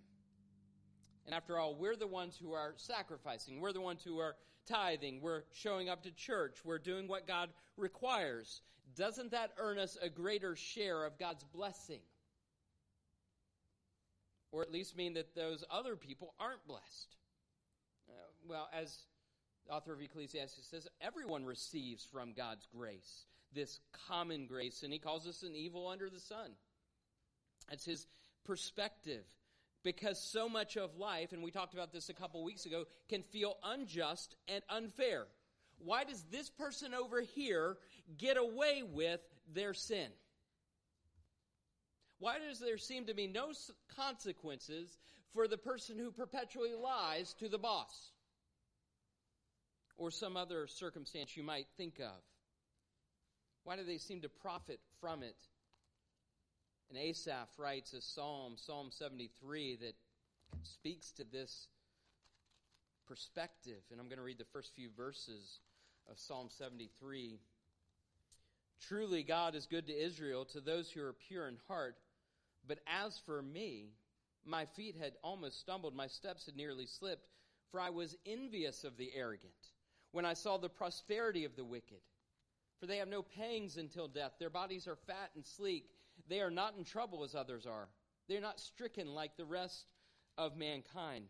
And 1.25 1.35
after 1.35 1.59
all, 1.59 1.77
we're 1.77 1.97
the 1.97 2.07
ones 2.07 2.37
who 2.41 2.53
are 2.53 2.75
sacrificing. 2.77 3.61
We're 3.61 3.73
the 3.73 3.81
ones 3.81 4.03
who 4.03 4.19
are 4.19 4.35
tithing. 4.67 5.21
We're 5.21 5.45
showing 5.53 5.89
up 5.89 6.03
to 6.03 6.11
church. 6.11 6.59
We're 6.65 6.79
doing 6.79 7.07
what 7.07 7.29
God 7.29 7.51
requires. 7.77 8.63
Doesn't 8.97 9.31
that 9.31 9.53
earn 9.59 9.79
us 9.79 9.97
a 10.03 10.09
greater 10.09 10.57
share 10.57 11.05
of 11.05 11.19
God's 11.19 11.45
blessing? 11.45 12.01
Or 14.51 14.63
at 14.63 14.73
least 14.73 14.97
mean 14.97 15.15
that 15.15 15.35
those 15.35 15.65
other 15.71 15.97
people 15.97 16.35
aren't 16.39 16.67
blessed? 16.67 17.17
Uh, 18.09 18.13
well, 18.47 18.69
as 18.75 19.07
the 19.67 19.73
author 19.73 19.93
of 19.93 20.03
Ecclesiastes 20.03 20.67
says, 20.69 20.89
everyone 21.01 21.45
receives 21.45 22.05
from 22.05 22.33
God's 22.33 22.67
grace, 22.77 23.27
this 23.55 23.81
common 24.09 24.47
grace, 24.47 24.83
and 24.83 24.93
he 24.93 24.99
calls 24.99 25.27
us 25.27 25.43
an 25.43 25.55
evil 25.55 25.89
under 25.89 26.09
the 26.09 26.21
sun. 26.21 26.51
That's 27.69 27.85
his 27.85 28.07
perspective. 28.45 29.25
Because 29.85 30.23
so 30.23 30.49
much 30.49 30.77
of 30.77 30.97
life, 30.97 31.33
and 31.33 31.43
we 31.43 31.51
talked 31.51 31.75
about 31.75 31.93
this 31.93 32.09
a 32.09 32.15
couple 32.15 32.45
weeks 32.45 32.67
ago, 32.67 32.85
can 33.09 33.23
feel 33.23 33.57
unjust 33.65 34.37
and 34.47 34.63
unfair. 34.69 35.27
Why 35.79 36.05
does 36.05 36.23
this 36.31 36.49
person 36.51 36.95
over 36.95 37.21
here 37.21 37.77
get 38.17 38.37
away 38.37 38.85
with 38.85 39.21
their 39.53 39.75
sin? 39.75 40.09
Why 42.21 42.39
does 42.39 42.61
there 42.61 42.79
seem 42.79 43.07
to 43.07 43.15
be 43.15 43.27
no 43.27 43.51
consequences 43.97 44.97
for 45.35 45.49
the 45.49 45.59
person 45.59 45.99
who 45.99 46.13
perpetually 46.13 46.75
lies 46.75 47.35
to 47.41 47.49
the 47.49 47.59
boss? 47.59 48.13
Or 49.97 50.13
some 50.13 50.37
other 50.37 50.69
circumstance 50.69 51.37
you 51.37 51.43
might 51.43 51.67
think 51.77 51.99
of? 51.99 52.23
Why 53.65 53.77
do 53.77 53.85
they 53.85 53.99
seem 53.99 54.21
to 54.23 54.29
profit 54.29 54.81
from 55.01 55.23
it? 55.23 55.37
And 56.89 56.99
Asaph 56.99 57.49
writes 57.59 57.93
a 57.93 58.01
psalm, 58.01 58.55
Psalm 58.57 58.91
73, 58.91 59.77
that 59.77 59.95
speaks 60.63 61.11
to 61.13 61.25
this 61.25 61.69
perspective. 63.07 63.83
And 63.91 64.01
I'm 64.01 64.09
going 64.09 64.19
to 64.19 64.25
read 64.25 64.39
the 64.39 64.45
first 64.53 64.75
few 64.75 64.89
verses 64.97 65.61
of 66.11 66.19
Psalm 66.19 66.49
73. 66.51 67.39
Truly, 68.89 69.23
God 69.23 69.55
is 69.55 69.67
good 69.67 69.87
to 69.87 69.93
Israel, 69.93 70.45
to 70.47 70.61
those 70.61 70.91
who 70.91 71.03
are 71.03 71.15
pure 71.29 71.49
in 71.49 71.57
heart. 71.69 71.97
But 72.67 72.81
as 72.87 73.21
for 73.25 73.43
me, 73.43 73.93
my 74.45 74.67
feet 74.67 74.97
had 75.01 75.13
almost 75.23 75.61
stumbled, 75.61 75.95
my 75.95 76.09
steps 76.09 76.47
had 76.47 76.57
nearly 76.57 76.87
slipped, 76.87 77.29
for 77.71 77.81
I 77.81 77.91
was 77.91 78.17
envious 78.27 78.85
of 78.85 78.97
the 78.97 79.11
arrogant 79.15 79.53
when 80.11 80.27
I 80.27 80.35
saw 80.35 80.59
the 80.59 80.69
prosperity 80.69 81.45
of 81.45 81.57
the 81.57 81.65
wicked. 81.65 82.01
For 82.83 82.87
they 82.87 82.97
have 82.97 83.07
no 83.07 83.23
pangs 83.23 83.77
until 83.77 84.09
death. 84.09 84.33
Their 84.41 84.51
bodies 84.51 84.89
are 84.89 84.97
fat 84.97 85.31
and 85.37 85.47
sleek. 85.47 85.85
They 86.29 86.41
are 86.41 86.51
not 86.51 86.75
in 86.77 86.83
trouble 86.83 87.23
as 87.23 87.33
others 87.33 87.65
are. 87.65 87.87
They 88.29 88.37
are 88.37 88.41
not 88.41 88.59
stricken 88.59 89.15
like 89.15 89.37
the 89.37 89.45
rest 89.45 89.87
of 90.37 90.57
mankind. 90.57 91.27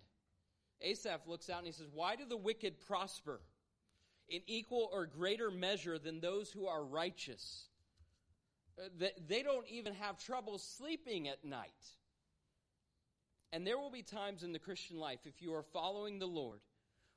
Asaph 0.80 1.26
looks 1.26 1.50
out 1.50 1.58
and 1.58 1.66
he 1.66 1.72
says, 1.74 1.88
Why 1.92 2.16
do 2.16 2.24
the 2.24 2.38
wicked 2.38 2.80
prosper 2.86 3.42
in 4.30 4.40
equal 4.46 4.88
or 4.94 5.04
greater 5.04 5.50
measure 5.50 5.98
than 5.98 6.20
those 6.20 6.50
who 6.50 6.68
are 6.68 6.82
righteous? 6.82 7.68
Uh, 8.82 9.08
they 9.28 9.42
don't 9.42 9.68
even 9.68 9.92
have 9.92 10.16
trouble 10.16 10.56
sleeping 10.56 11.28
at 11.28 11.44
night. 11.44 11.68
And 13.52 13.66
there 13.66 13.76
will 13.76 13.90
be 13.90 14.02
times 14.02 14.42
in 14.42 14.54
the 14.54 14.58
Christian 14.58 14.98
life, 14.98 15.20
if 15.26 15.42
you 15.42 15.52
are 15.52 15.64
following 15.64 16.18
the 16.18 16.26
Lord, 16.26 16.60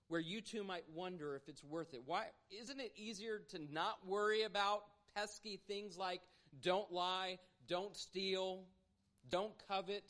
where 0.08 0.22
you 0.22 0.42
too 0.42 0.64
might 0.64 0.84
wonder 0.94 1.36
if 1.36 1.48
it's 1.48 1.64
worth 1.64 1.94
it. 1.94 2.02
Why 2.06 2.26
isn't 2.62 2.80
it 2.80 2.92
easier 2.96 3.42
to 3.50 3.60
not 3.72 4.08
worry 4.08 4.44
about 4.44 4.84
pesky 5.16 5.60
things 5.68 5.98
like 5.98 6.22
don't 6.62 6.92
lie, 6.92 7.40
don't 7.68 7.96
steal, 7.96 8.64
don't 9.30 9.54
covet? 9.68 10.04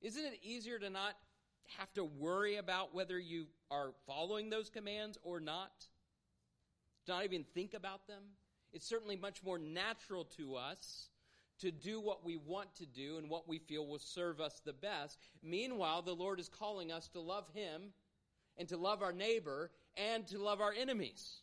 Isn't 0.00 0.24
it 0.24 0.40
easier 0.42 0.78
to 0.78 0.88
not 0.88 1.14
have 1.78 1.92
to 1.94 2.04
worry 2.04 2.56
about 2.56 2.94
whether 2.94 3.18
you 3.18 3.46
are 3.70 3.92
following 4.06 4.50
those 4.50 4.70
commands 4.70 5.18
or 5.22 5.40
not? 5.40 5.86
Not 7.06 7.24
even 7.24 7.44
think 7.54 7.74
about 7.74 8.06
them? 8.06 8.22
It's 8.72 8.86
certainly 8.86 9.16
much 9.16 9.42
more 9.42 9.58
natural 9.58 10.24
to 10.36 10.54
us 10.54 11.08
to 11.60 11.70
do 11.70 12.00
what 12.00 12.24
we 12.24 12.36
want 12.36 12.74
to 12.76 12.86
do 12.86 13.18
and 13.18 13.28
what 13.28 13.48
we 13.48 13.58
feel 13.58 13.86
will 13.86 13.98
serve 13.98 14.40
us 14.40 14.60
the 14.64 14.72
best. 14.72 15.18
Meanwhile, 15.42 16.02
the 16.02 16.14
Lord 16.14 16.40
is 16.40 16.48
calling 16.48 16.90
us 16.90 17.08
to 17.08 17.20
love 17.20 17.48
Him 17.52 17.92
and 18.60 18.68
to 18.68 18.76
love 18.76 19.02
our 19.02 19.12
neighbor 19.12 19.70
and 19.96 20.26
to 20.26 20.38
love 20.38 20.60
our 20.60 20.72
enemies. 20.78 21.38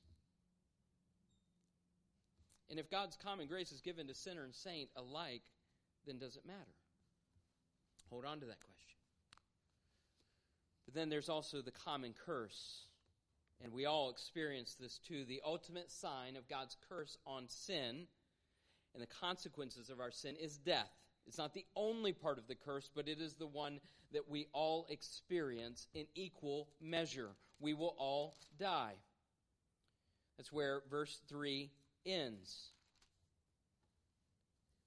And 2.69 2.77
if 2.77 2.91
God's 2.91 3.17
common 3.17 3.47
grace 3.47 3.71
is 3.71 3.81
given 3.81 4.05
to 4.07 4.13
sinner 4.13 4.43
and 4.43 4.53
saint 4.53 4.89
alike, 4.95 5.41
then 6.05 6.19
does 6.19 6.35
it 6.35 6.45
matter? 6.45 6.59
Hold 8.11 8.23
on 8.23 8.39
to 8.39 8.45
that 8.45 8.59
question. 8.59 8.99
But 10.85 10.93
then 10.93 11.09
there's 11.09 11.27
also 11.27 11.61
the 11.63 11.71
common 11.71 12.13
curse. 12.13 12.83
And 13.63 13.73
we 13.73 13.85
all 13.85 14.11
experience 14.11 14.75
this 14.79 14.99
too. 14.99 15.25
The 15.25 15.41
ultimate 15.43 15.89
sign 15.89 16.35
of 16.35 16.47
God's 16.47 16.77
curse 16.87 17.17
on 17.25 17.49
sin 17.49 18.05
and 18.93 19.01
the 19.01 19.07
consequences 19.07 19.89
of 19.89 19.99
our 19.99 20.11
sin 20.11 20.35
is 20.39 20.57
death. 20.57 20.93
It's 21.27 21.37
not 21.37 21.53
the 21.53 21.65
only 21.75 22.13
part 22.13 22.37
of 22.37 22.47
the 22.47 22.55
curse, 22.55 22.89
but 22.95 23.07
it 23.07 23.19
is 23.19 23.33
the 23.33 23.47
one 23.47 23.79
that 24.13 24.29
we 24.29 24.47
all 24.53 24.87
experience 24.89 25.87
in 25.93 26.05
equal 26.15 26.69
measure. 26.79 27.29
We 27.59 27.73
will 27.73 27.95
all 27.97 28.35
die. 28.57 28.95
That's 30.37 30.53
where 30.53 30.83
verse 30.89 31.19
3 31.27 31.69
ends. 32.05 32.71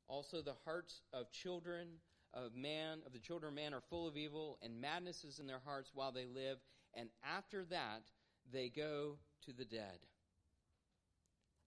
Also, 0.09 0.41
the 0.41 0.55
hearts 0.65 1.03
of 1.13 1.31
children 1.31 1.89
of 2.33 2.57
man, 2.57 2.99
of 3.05 3.13
the 3.13 3.19
children 3.19 3.51
of 3.51 3.57
man, 3.57 3.75
are 3.75 3.83
full 3.91 4.09
of 4.09 4.17
evil, 4.17 4.59
and 4.63 4.81
madness 4.81 5.25
is 5.25 5.41
in 5.41 5.47
their 5.47 5.61
hearts 5.65 5.91
while 5.95 6.13
they 6.13 6.27
live, 6.27 6.59
and 6.95 7.11
after 7.25 7.65
that 7.67 8.03
they 8.53 8.69
go 8.69 9.19
to 9.45 9.53
the 9.53 9.65
dead. 9.65 9.99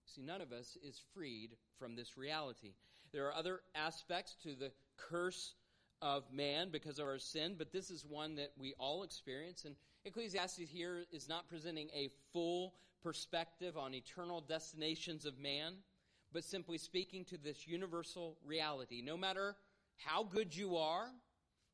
See, 0.06 0.22
none 0.22 0.42
of 0.42 0.52
us 0.52 0.78
is 0.84 1.02
freed 1.14 1.52
from 1.78 1.96
this 1.96 2.18
reality. 2.18 2.74
There 3.14 3.28
are 3.28 3.36
other 3.36 3.62
aspects 3.76 4.36
to 4.44 4.56
the 4.56 4.72
curse 4.98 5.54
of 6.02 6.24
man 6.34 6.70
because 6.72 7.00
of 7.00 7.06
our 7.06 7.20
sin, 7.20 7.56
but 7.58 7.72
this 7.72 7.90
is 7.92 8.06
one 8.06 8.36
that 8.36 8.52
we 8.58 8.74
all 8.80 9.04
experience. 9.04 9.66
And 9.66 9.76
Ecclesiastes 10.04 10.70
here 10.70 11.06
is 11.12 11.30
not 11.30 11.48
presenting 11.48 11.90
a 11.94 12.10
full 12.34 12.74
perspective 13.04 13.78
on 13.78 13.94
eternal 13.94 14.42
destinations 14.42 15.26
of 15.26 15.38
man, 15.38 15.76
but 16.34 16.44
simply 16.44 16.78
speaking 16.78 17.24
to 17.26 17.38
this 17.38 17.68
universal 17.68 18.38
reality. 18.46 19.02
No 19.02 19.16
matter 19.16 19.56
how 19.98 20.24
good 20.24 20.56
you 20.56 20.78
are 20.78 21.08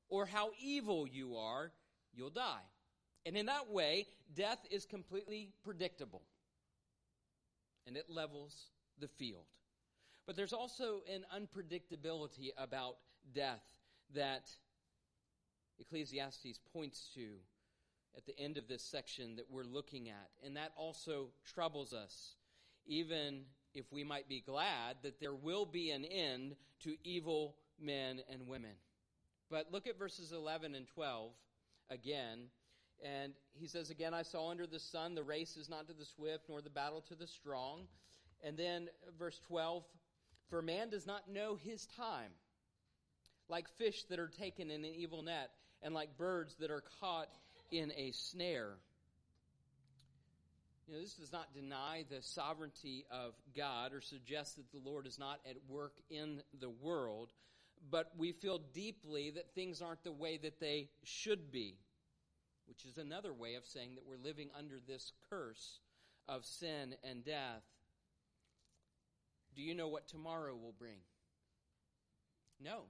or 0.09 0.25
how 0.25 0.49
evil 0.61 1.07
you 1.07 1.37
are, 1.37 1.71
you'll 2.13 2.29
die. 2.29 2.61
And 3.25 3.37
in 3.37 3.45
that 3.45 3.69
way, 3.69 4.07
death 4.35 4.59
is 4.69 4.85
completely 4.85 5.53
predictable. 5.63 6.23
And 7.87 7.95
it 7.95 8.09
levels 8.09 8.71
the 8.99 9.07
field. 9.07 9.45
But 10.29 10.35
there's 10.35 10.53
also 10.53 11.01
an 11.11 11.25
unpredictability 11.35 12.49
about 12.55 12.97
death 13.33 13.63
that 14.13 14.47
Ecclesiastes 15.79 16.59
points 16.71 17.09
to 17.15 17.29
at 18.15 18.27
the 18.27 18.39
end 18.39 18.59
of 18.59 18.67
this 18.67 18.83
section 18.83 19.37
that 19.37 19.49
we're 19.49 19.63
looking 19.63 20.07
at. 20.07 20.29
And 20.45 20.55
that 20.55 20.71
also 20.75 21.29
troubles 21.51 21.93
us, 21.93 22.35
even 22.85 23.41
if 23.73 23.91
we 23.91 24.03
might 24.03 24.29
be 24.29 24.39
glad 24.39 24.97
that 25.01 25.19
there 25.19 25.33
will 25.33 25.65
be 25.65 25.89
an 25.89 26.05
end 26.05 26.55
to 26.83 26.95
evil 27.03 27.55
men 27.81 28.21
and 28.31 28.45
women. 28.47 28.75
But 29.49 29.71
look 29.71 29.87
at 29.87 29.97
verses 29.97 30.31
11 30.31 30.75
and 30.75 30.85
12 30.85 31.31
again. 31.89 32.49
And 33.03 33.33
he 33.53 33.65
says, 33.65 33.89
Again, 33.89 34.13
I 34.13 34.21
saw 34.21 34.51
under 34.51 34.67
the 34.67 34.79
sun 34.79 35.15
the 35.15 35.23
race 35.23 35.57
is 35.57 35.69
not 35.69 35.87
to 35.87 35.93
the 35.93 36.05
swift, 36.05 36.43
nor 36.47 36.61
the 36.61 36.69
battle 36.69 37.03
to 37.07 37.15
the 37.15 37.25
strong. 37.25 37.87
And 38.43 38.55
then 38.55 38.89
verse 39.17 39.41
12, 39.47 39.83
For 40.49 40.61
man 40.61 40.89
does 40.89 41.05
not 41.05 41.29
know 41.29 41.55
his 41.55 41.85
time, 41.85 42.31
like 43.49 43.67
fish 43.77 44.03
that 44.05 44.19
are 44.19 44.27
taken 44.27 44.71
in 44.71 44.83
an 44.83 44.93
evil 44.95 45.21
net, 45.21 45.51
and 45.81 45.93
like 45.93 46.17
birds 46.17 46.55
that 46.59 46.71
are 46.71 46.83
caught 46.99 47.29
in 47.71 47.91
a 47.95 48.11
snare. 48.11 48.73
You 50.87 50.95
know, 50.95 51.01
this 51.01 51.13
does 51.13 51.31
not 51.31 51.53
deny 51.53 52.03
the 52.09 52.21
sovereignty 52.21 53.05
of 53.11 53.33
God 53.55 53.93
or 53.93 54.01
suggest 54.01 54.55
that 54.55 54.71
the 54.71 54.89
Lord 54.89 55.05
is 55.05 55.19
not 55.19 55.39
at 55.47 55.57
work 55.69 55.93
in 56.09 56.41
the 56.59 56.69
world, 56.69 57.31
but 57.91 58.11
we 58.17 58.31
feel 58.31 58.59
deeply 58.73 59.29
that 59.31 59.53
things 59.53 59.83
aren't 59.83 60.03
the 60.03 60.11
way 60.11 60.37
that 60.37 60.59
they 60.59 60.89
should 61.03 61.51
be, 61.51 61.77
which 62.67 62.85
is 62.85 62.97
another 62.97 63.33
way 63.33 63.53
of 63.53 63.65
saying 63.65 63.91
that 63.95 64.05
we're 64.07 64.17
living 64.17 64.49
under 64.57 64.79
this 64.87 65.13
curse 65.29 65.79
of 66.27 66.43
sin 66.43 66.95
and 67.03 67.23
death. 67.23 67.61
Do 69.55 69.61
you 69.61 69.73
know 69.73 69.87
what 69.87 70.07
tomorrow 70.07 70.55
will 70.55 70.73
bring? 70.77 70.99
No. 72.61 72.83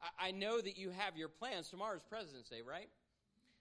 I, 0.00 0.28
I 0.28 0.30
know 0.30 0.60
that 0.60 0.76
you 0.78 0.90
have 0.90 1.16
your 1.16 1.28
plans. 1.28 1.68
Tomorrow's 1.68 2.02
President's 2.02 2.48
Day, 2.48 2.62
right? 2.66 2.88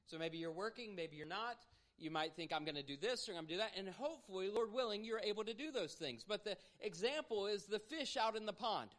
So 0.05 0.17
maybe 0.17 0.37
you're 0.37 0.51
working, 0.51 0.95
maybe 0.95 1.15
you're 1.15 1.25
not. 1.25 1.57
You 1.97 2.11
might 2.11 2.33
think, 2.35 2.51
I'm 2.51 2.65
going 2.65 2.75
to 2.75 2.83
do 2.83 2.97
this 2.97 3.29
or 3.29 3.33
I'm 3.33 3.35
going 3.35 3.47
to 3.47 3.53
do 3.53 3.57
that. 3.59 3.71
And 3.77 3.87
hopefully, 3.87 4.49
Lord 4.49 4.73
willing, 4.73 5.03
you're 5.03 5.19
able 5.19 5.43
to 5.45 5.53
do 5.53 5.71
those 5.71 5.93
things. 5.93 6.25
But 6.27 6.43
the 6.43 6.57
example 6.81 7.47
is 7.47 7.65
the 7.65 7.79
fish 7.79 8.17
out 8.17 8.35
in 8.35 8.45
the 8.45 8.53
pond. 8.53 8.89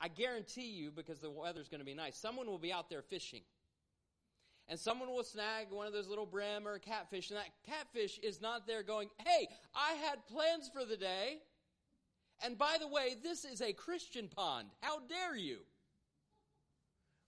I 0.00 0.08
guarantee 0.08 0.68
you, 0.70 0.90
because 0.90 1.18
the 1.18 1.30
weather's 1.30 1.68
going 1.68 1.80
to 1.80 1.86
be 1.86 1.94
nice, 1.94 2.16
someone 2.16 2.46
will 2.46 2.58
be 2.58 2.72
out 2.72 2.88
there 2.88 3.02
fishing. 3.02 3.42
And 4.68 4.78
someone 4.78 5.08
will 5.08 5.24
snag 5.24 5.68
one 5.70 5.86
of 5.86 5.94
those 5.94 6.08
little 6.08 6.26
brim 6.26 6.68
or 6.68 6.74
a 6.74 6.80
catfish, 6.80 7.30
and 7.30 7.38
that 7.38 7.48
catfish 7.66 8.18
is 8.18 8.40
not 8.40 8.66
there 8.66 8.82
going, 8.82 9.08
Hey, 9.24 9.48
I 9.74 9.94
had 9.94 10.26
plans 10.26 10.70
for 10.72 10.84
the 10.84 10.96
day. 10.96 11.38
And 12.44 12.56
by 12.56 12.76
the 12.80 12.86
way, 12.86 13.16
this 13.22 13.44
is 13.44 13.60
a 13.60 13.72
Christian 13.72 14.28
pond. 14.28 14.68
How 14.80 15.00
dare 15.00 15.36
you? 15.36 15.58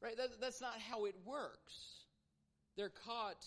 Right? 0.01 0.17
That, 0.17 0.41
that's 0.41 0.61
not 0.61 0.75
how 0.91 1.05
it 1.05 1.15
works. 1.25 2.05
They're 2.77 2.93
caught 3.05 3.45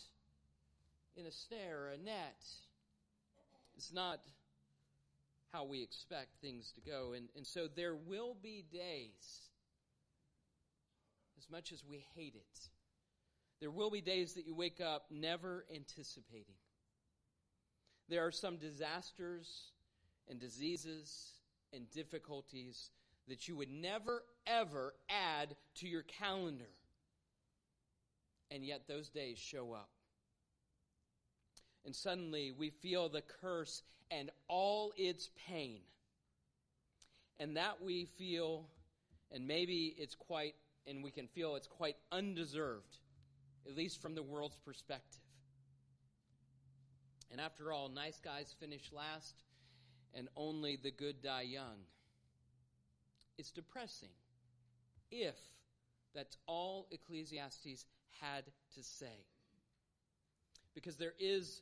in 1.16 1.26
a 1.26 1.32
snare, 1.32 1.90
a 1.94 1.98
net. 1.98 2.44
It's 3.78 3.94
not 3.94 4.20
how 5.52 5.64
we 5.64 5.82
expect 5.82 6.30
things 6.42 6.74
to 6.74 6.82
go. 6.82 7.14
And, 7.14 7.30
and 7.36 7.46
so 7.46 7.68
there 7.74 7.96
will 7.96 8.36
be 8.42 8.66
days, 8.72 9.50
as 11.38 11.50
much 11.50 11.72
as 11.72 11.84
we 11.90 12.04
hate 12.16 12.36
it, 12.36 12.60
there 13.62 13.72
will 13.72 13.90
be 13.90 14.02
days 14.02 14.34
that 14.34 14.46
you 14.46 14.54
wake 14.54 14.82
up 14.82 15.06
never 15.10 15.66
anticipating. 15.74 16.56
There 18.10 18.26
are 18.26 18.32
some 18.32 18.58
disasters 18.58 19.72
and 20.30 20.40
diseases 20.40 21.32
and 21.74 21.90
difficulties 21.92 22.92
that 23.28 23.48
you 23.48 23.56
would 23.56 23.72
never, 23.72 24.24
ever 24.46 24.94
add 25.10 25.56
to 25.76 25.88
your 25.88 26.04
calendar. 26.04 26.70
And 28.52 28.66
yet 28.66 28.88
those 28.88 29.10
days 29.10 29.38
show 29.38 29.74
up. 29.74 29.90
And 31.86 31.96
suddenly 31.96 32.52
we 32.52 32.70
feel 32.70 33.10
the 33.10 33.22
curse 33.22 33.82
and 34.12 34.30
all 34.48 34.94
its 34.96 35.30
pain. 35.48 35.82
And 37.40 37.58
that 37.58 37.82
we 37.82 38.06
feel, 38.06 38.68
and 39.32 39.48
maybe 39.48 39.96
it's 39.98 40.16
quite, 40.16 40.56
and 40.86 41.04
we 41.04 41.12
can 41.12 41.28
feel 41.28 41.56
it's 41.56 41.68
quite 41.68 41.96
undeserved, 42.12 42.98
at 43.68 43.76
least 43.76 44.02
from 44.02 44.16
the 44.16 44.24
world's 44.24 44.58
perspective. 44.58 45.22
And 47.32 47.42
after 47.42 47.72
all, 47.72 47.90
nice 47.90 48.20
guys 48.24 48.54
finish 48.60 48.92
last, 48.92 49.44
and 50.14 50.28
only 50.36 50.76
the 50.76 50.92
good 50.92 51.22
die 51.22 51.42
young. 51.42 51.86
It's 53.38 53.52
depressing 53.52 54.10
if 55.12 55.36
that's 56.14 56.38
all 56.48 56.88
Ecclesiastes 56.92 57.86
had 58.22 58.44
to 58.76 58.84
say. 58.84 59.26
Because 60.76 60.98
there 60.98 61.14
is 61.20 61.62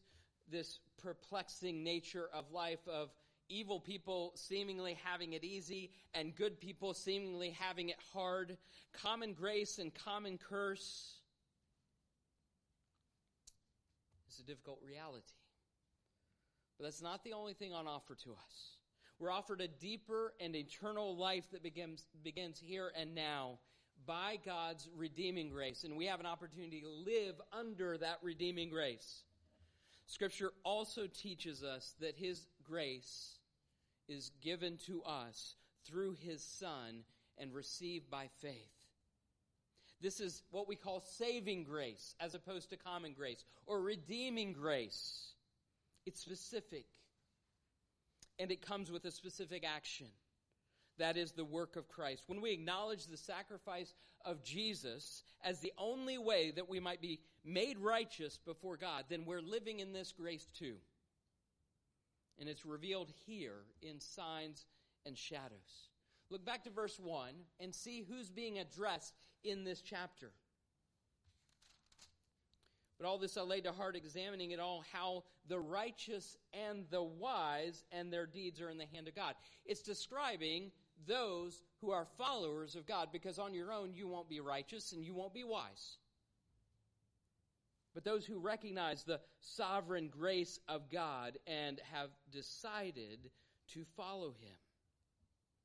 this 0.49 0.79
perplexing 1.01 1.83
nature 1.83 2.29
of 2.33 2.51
life 2.51 2.85
of 2.87 3.09
evil 3.49 3.79
people 3.79 4.31
seemingly 4.35 4.97
having 5.03 5.33
it 5.33 5.43
easy 5.43 5.91
and 6.13 6.35
good 6.35 6.59
people 6.59 6.93
seemingly 6.93 7.49
having 7.49 7.89
it 7.89 7.97
hard, 8.13 8.57
common 8.93 9.33
grace 9.33 9.77
and 9.77 9.93
common 9.93 10.37
curse. 10.37 11.15
It's 14.27 14.39
a 14.39 14.43
difficult 14.43 14.79
reality. 14.85 15.40
But 16.77 16.85
that's 16.85 17.01
not 17.01 17.23
the 17.23 17.33
only 17.33 17.53
thing 17.53 17.73
on 17.73 17.87
offer 17.87 18.15
to 18.23 18.31
us. 18.31 18.77
We're 19.19 19.31
offered 19.31 19.61
a 19.61 19.67
deeper 19.67 20.33
and 20.39 20.55
eternal 20.55 21.15
life 21.15 21.43
that 21.51 21.61
begins, 21.61 22.03
begins 22.23 22.59
here 22.59 22.91
and 22.97 23.13
now 23.13 23.59
by 24.07 24.39
God's 24.43 24.89
redeeming 24.95 25.49
grace. 25.49 25.83
And 25.83 25.95
we 25.95 26.07
have 26.07 26.19
an 26.19 26.25
opportunity 26.25 26.81
to 26.81 26.89
live 26.89 27.35
under 27.53 27.97
that 27.99 28.17
redeeming 28.23 28.69
grace. 28.69 29.23
Scripture 30.07 30.51
also 30.63 31.07
teaches 31.07 31.63
us 31.63 31.93
that 31.99 32.15
His 32.15 32.47
grace 32.63 33.37
is 34.07 34.31
given 34.41 34.77
to 34.87 35.03
us 35.03 35.55
through 35.85 36.15
His 36.19 36.43
Son 36.43 37.03
and 37.37 37.53
received 37.53 38.09
by 38.09 38.27
faith. 38.41 38.71
This 40.01 40.19
is 40.19 40.41
what 40.49 40.67
we 40.67 40.75
call 40.75 40.99
saving 40.99 41.63
grace 41.63 42.15
as 42.19 42.33
opposed 42.33 42.71
to 42.71 42.77
common 42.77 43.13
grace 43.13 43.45
or 43.67 43.81
redeeming 43.81 44.53
grace. 44.53 45.35
It's 46.05 46.21
specific. 46.21 46.85
And 48.39 48.51
it 48.51 48.65
comes 48.65 48.91
with 48.91 49.05
a 49.05 49.11
specific 49.11 49.63
action. 49.63 50.07
That 50.97 51.17
is 51.17 51.31
the 51.31 51.45
work 51.45 51.75
of 51.75 51.87
Christ. 51.87 52.23
When 52.27 52.41
we 52.41 52.51
acknowledge 52.51 53.07
the 53.07 53.17
sacrifice 53.17 53.93
of 54.25 54.43
Jesus 54.43 55.23
as 55.43 55.59
the 55.59 55.73
only 55.77 56.17
way 56.17 56.51
that 56.55 56.69
we 56.69 56.79
might 56.79 57.01
be 57.01 57.19
made 57.43 57.77
righteous 57.79 58.37
before 58.37 58.77
God, 58.77 59.05
then 59.09 59.25
we're 59.25 59.41
living 59.41 59.79
in 59.79 59.93
this 59.93 60.11
grace 60.11 60.47
too. 60.57 60.75
And 62.39 62.49
it's 62.49 62.65
revealed 62.65 63.11
here 63.25 63.65
in 63.81 63.99
signs 63.99 64.65
and 65.05 65.17
shadows. 65.17 65.89
Look 66.29 66.45
back 66.45 66.63
to 66.63 66.69
verse 66.69 66.99
1 66.99 67.29
and 67.59 67.73
see 67.73 68.03
who's 68.07 68.29
being 68.29 68.59
addressed 68.59 69.13
in 69.43 69.63
this 69.63 69.81
chapter. 69.81 70.31
But 73.01 73.07
all 73.07 73.17
this 73.17 73.35
I 73.35 73.41
laid 73.41 73.63
to 73.63 73.71
heart, 73.71 73.95
examining 73.95 74.51
it 74.51 74.59
all, 74.59 74.83
how 74.93 75.23
the 75.47 75.59
righteous 75.59 76.37
and 76.53 76.85
the 76.91 77.01
wise 77.01 77.83
and 77.91 78.13
their 78.13 78.27
deeds 78.27 78.61
are 78.61 78.69
in 78.69 78.77
the 78.77 78.85
hand 78.93 79.07
of 79.07 79.15
God. 79.15 79.33
It's 79.65 79.81
describing 79.81 80.71
those 81.07 81.63
who 81.81 81.89
are 81.89 82.05
followers 82.15 82.75
of 82.75 82.85
God, 82.85 83.09
because 83.11 83.39
on 83.39 83.55
your 83.55 83.73
own 83.73 83.95
you 83.95 84.07
won't 84.07 84.29
be 84.29 84.39
righteous 84.39 84.91
and 84.91 85.03
you 85.03 85.15
won't 85.15 85.33
be 85.33 85.43
wise. 85.43 85.97
But 87.95 88.03
those 88.03 88.23
who 88.23 88.37
recognize 88.37 89.03
the 89.03 89.19
sovereign 89.39 90.07
grace 90.07 90.59
of 90.67 90.91
God 90.91 91.39
and 91.47 91.81
have 91.91 92.11
decided 92.31 93.31
to 93.73 93.83
follow 93.97 94.35
Him 94.39 94.53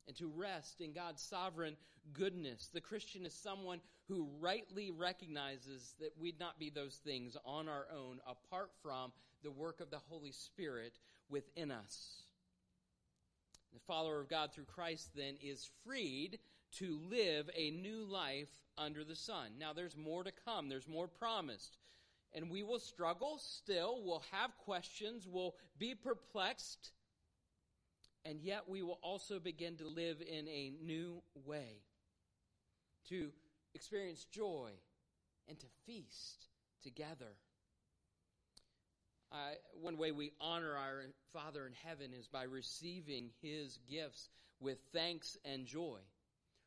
and 0.07 0.17
to 0.17 0.29
rest 0.29 0.81
in 0.81 0.93
God's 0.93 1.23
sovereign 1.23 1.77
goodness. 2.13 2.69
The 2.73 2.81
Christian 2.81 3.27
is 3.27 3.35
someone 3.35 3.81
who 4.09 4.29
rightly 4.41 4.91
recognizes 4.91 5.95
that 6.01 6.13
we'd 6.19 6.41
not 6.41 6.59
be 6.59 6.71
those 6.71 7.01
things 7.05 7.37
on 7.45 7.69
our 7.69 7.87
own 7.93 8.21
apart 8.27 8.71
from 8.83 9.13
the 9.43 9.51
work 9.51 9.81
of 9.81 9.91
the 9.91 10.01
Holy 10.09 10.33
Spirit 10.33 10.99
within 11.29 11.71
us. 11.71 12.23
The 13.73 13.81
follower 13.81 14.21
of 14.21 14.29
God 14.29 14.53
through 14.53 14.65
Christ 14.65 15.11
then 15.15 15.35
is 15.43 15.69
freed 15.85 16.39
to 16.79 16.99
live 17.11 17.51
a 17.55 17.71
new 17.71 18.05
life 18.05 18.49
under 18.79 19.05
the 19.05 19.17
sun. 19.17 19.53
Now 19.59 19.73
there's 19.73 19.97
more 19.97 20.25
to 20.25 20.33
come. 20.45 20.69
There's 20.69 20.89
more 20.89 21.09
promised. 21.09 21.79
And 22.35 22.51
we 22.51 22.63
will 22.63 22.79
struggle 22.79 23.39
still. 23.39 24.01
We'll 24.05 24.25
have 24.31 24.57
questions. 24.59 25.27
We'll 25.27 25.55
be 25.79 25.95
perplexed 25.95 26.91
and 28.29 28.41
yet 28.41 28.69
we 28.69 28.83
will 28.83 28.99
also 29.03 29.39
begin 29.39 29.77
to 29.77 29.87
live 29.87 30.21
in 30.21 30.49
a 30.49 30.73
new 30.83 31.23
way, 31.45 31.83
to 33.09 33.31
experience 33.75 34.25
joy 34.25 34.71
and 35.49 35.59
to 35.61 35.67
feast 35.87 36.49
together. 36.83 37.37
One 39.81 39.99
way 39.99 40.13
we 40.13 40.33
honor 40.41 40.77
our 40.77 41.03
Father 41.33 41.67
in 41.67 41.73
heaven 41.85 42.13
is 42.19 42.27
by 42.27 42.45
receiving 42.45 43.31
His 43.43 43.79
gifts 43.89 44.31
with 44.61 44.79
thanks 44.93 45.37
and 45.45 45.67
joy, 45.67 45.99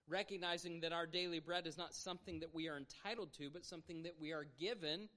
recognizing 0.07 0.81
that 0.81 0.93
our 0.93 1.07
daily 1.07 1.39
bread 1.39 1.65
is 1.65 1.77
not 1.77 1.95
something 1.95 2.39
that 2.41 2.53
we 2.53 2.69
are 2.69 2.77
entitled 2.77 3.33
to, 3.33 3.49
but 3.49 3.65
something 3.65 4.03
that 4.03 4.15
we 4.19 4.31
are 4.33 4.45
given 4.59 5.09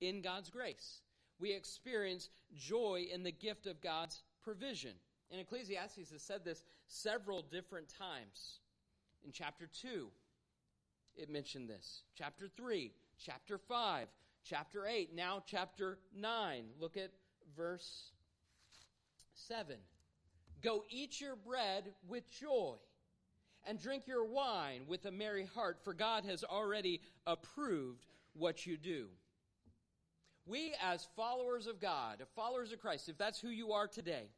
in 0.00 0.20
God's 0.20 0.50
grace. 0.50 1.00
We 1.38 1.52
experience 1.52 2.28
joy 2.54 3.06
in 3.12 3.22
the 3.22 3.32
gift 3.32 3.66
of 3.66 3.80
God's 3.80 4.22
provision. 4.42 4.94
And 5.30 5.40
Ecclesiastes 5.40 6.10
has 6.10 6.22
said 6.22 6.44
this 6.44 6.64
several 6.86 7.42
different 7.42 7.88
times. 7.88 8.60
In 9.24 9.32
chapter 9.32 9.68
2, 9.82 10.08
it 11.16 11.30
mentioned 11.30 11.68
this. 11.68 12.02
Chapter 12.16 12.48
3, 12.56 12.92
chapter 13.18 13.58
5, 13.58 14.08
chapter 14.44 14.86
8, 14.86 15.14
now 15.14 15.42
chapter 15.46 15.98
9. 16.16 16.64
Look 16.80 16.96
at 16.96 17.10
verse 17.56 18.10
7. 19.34 19.76
Go 20.62 20.84
eat 20.90 21.20
your 21.20 21.36
bread 21.36 21.92
with 22.08 22.28
joy 22.30 22.76
and 23.66 23.80
drink 23.80 24.06
your 24.06 24.24
wine 24.24 24.82
with 24.86 25.04
a 25.04 25.10
merry 25.10 25.46
heart, 25.54 25.78
for 25.84 25.94
God 25.94 26.24
has 26.24 26.44
already 26.44 27.02
approved 27.26 28.04
what 28.32 28.66
you 28.66 28.76
do. 28.76 29.06
We, 30.46 30.74
as 30.82 31.06
followers 31.16 31.66
of 31.66 31.80
God, 31.80 32.22
followers 32.34 32.72
of 32.72 32.80
Christ, 32.80 33.08
if 33.08 33.18
that's 33.18 33.40
who 33.40 33.48
you 33.48 33.72
are 33.72 33.86
today, 33.86 34.28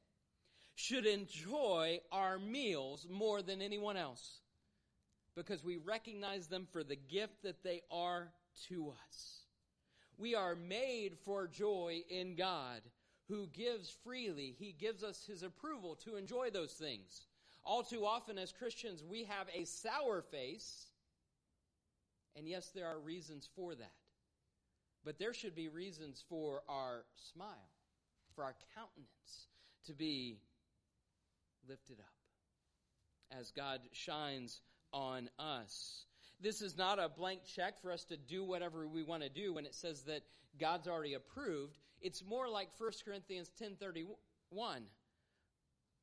should 0.74 1.06
enjoy 1.06 2.00
our 2.11 2.38
meals 2.38 3.06
more 3.11 3.42
than 3.42 3.61
anyone 3.61 3.96
else 3.96 4.40
because 5.35 5.64
we 5.64 5.76
recognize 5.76 6.46
them 6.46 6.66
for 6.70 6.82
the 6.85 6.96
gift 6.96 7.42
that 7.42 7.62
they 7.62 7.82
are 7.90 8.32
to 8.68 8.92
us. 9.08 9.40
We 10.18 10.35
are 10.35 10.54
made 10.54 11.16
for 11.24 11.46
joy 11.46 12.02
in 12.11 12.37
God 12.37 12.82
who 13.28 13.46
gives 13.48 13.90
freely. 14.04 14.54
He 14.58 14.72
gives 14.72 15.02
us 15.02 15.24
his 15.26 15.42
approval 15.42 15.96
to 16.04 16.16
enjoy 16.16 16.50
those 16.50 16.72
things. 16.72 17.26
All 17.64 17.82
too 17.82 18.04
often 18.04 18.38
as 18.38 18.52
Christians, 18.52 19.02
we 19.02 19.24
have 19.24 19.46
a 19.54 19.64
sour 19.64 20.22
face. 20.22 20.87
And 22.37 22.48
yes, 22.48 22.70
there 22.74 22.87
are 22.87 22.98
reasons 22.98 23.48
for 23.54 23.74
that. 23.74 23.92
But 25.04 25.18
there 25.18 25.35
should 25.35 25.54
be 25.54 25.68
reasons 25.68 26.22
for 26.28 26.62
our 26.68 27.04
smile, 27.16 27.70
for 28.35 28.44
our 28.44 28.54
countenance 28.74 29.48
to 29.87 29.92
be 29.92 30.38
lifted 31.68 31.98
up 32.01 33.38
as 33.38 33.51
God 33.51 33.81
shines 33.92 34.61
on 34.92 35.29
us. 35.38 36.05
This 36.40 36.61
is 36.61 36.77
not 36.77 36.98
a 36.98 37.09
blank 37.09 37.40
check 37.44 37.81
for 37.81 37.92
us 37.92 38.05
to 38.07 38.16
do 38.16 38.44
whatever 38.44 38.87
we 38.87 39.03
want 39.03 39.22
to 39.22 39.29
do 39.29 39.55
when 39.55 39.64
it 39.64 39.75
says 39.75 40.03
that 40.03 40.22
God's 40.59 40.88
already 40.88 41.14
approved. 41.14 41.79
It's 42.01 42.25
more 42.25 42.48
like 42.48 42.68
1 42.79 43.05
Corinthians 43.05 43.51
10:31. 43.61 44.88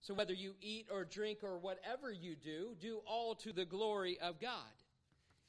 So 0.02 0.14
whether 0.14 0.34
you 0.34 0.56
eat 0.62 0.88
or 0.90 1.04
drink 1.04 1.40
or 1.44 1.58
whatever 1.58 2.12
you 2.12 2.36
do, 2.36 2.76
do 2.80 3.02
all 3.06 3.36
to 3.36 3.52
the 3.52 3.66
glory 3.66 4.18
of 4.20 4.40
God. 4.40 4.72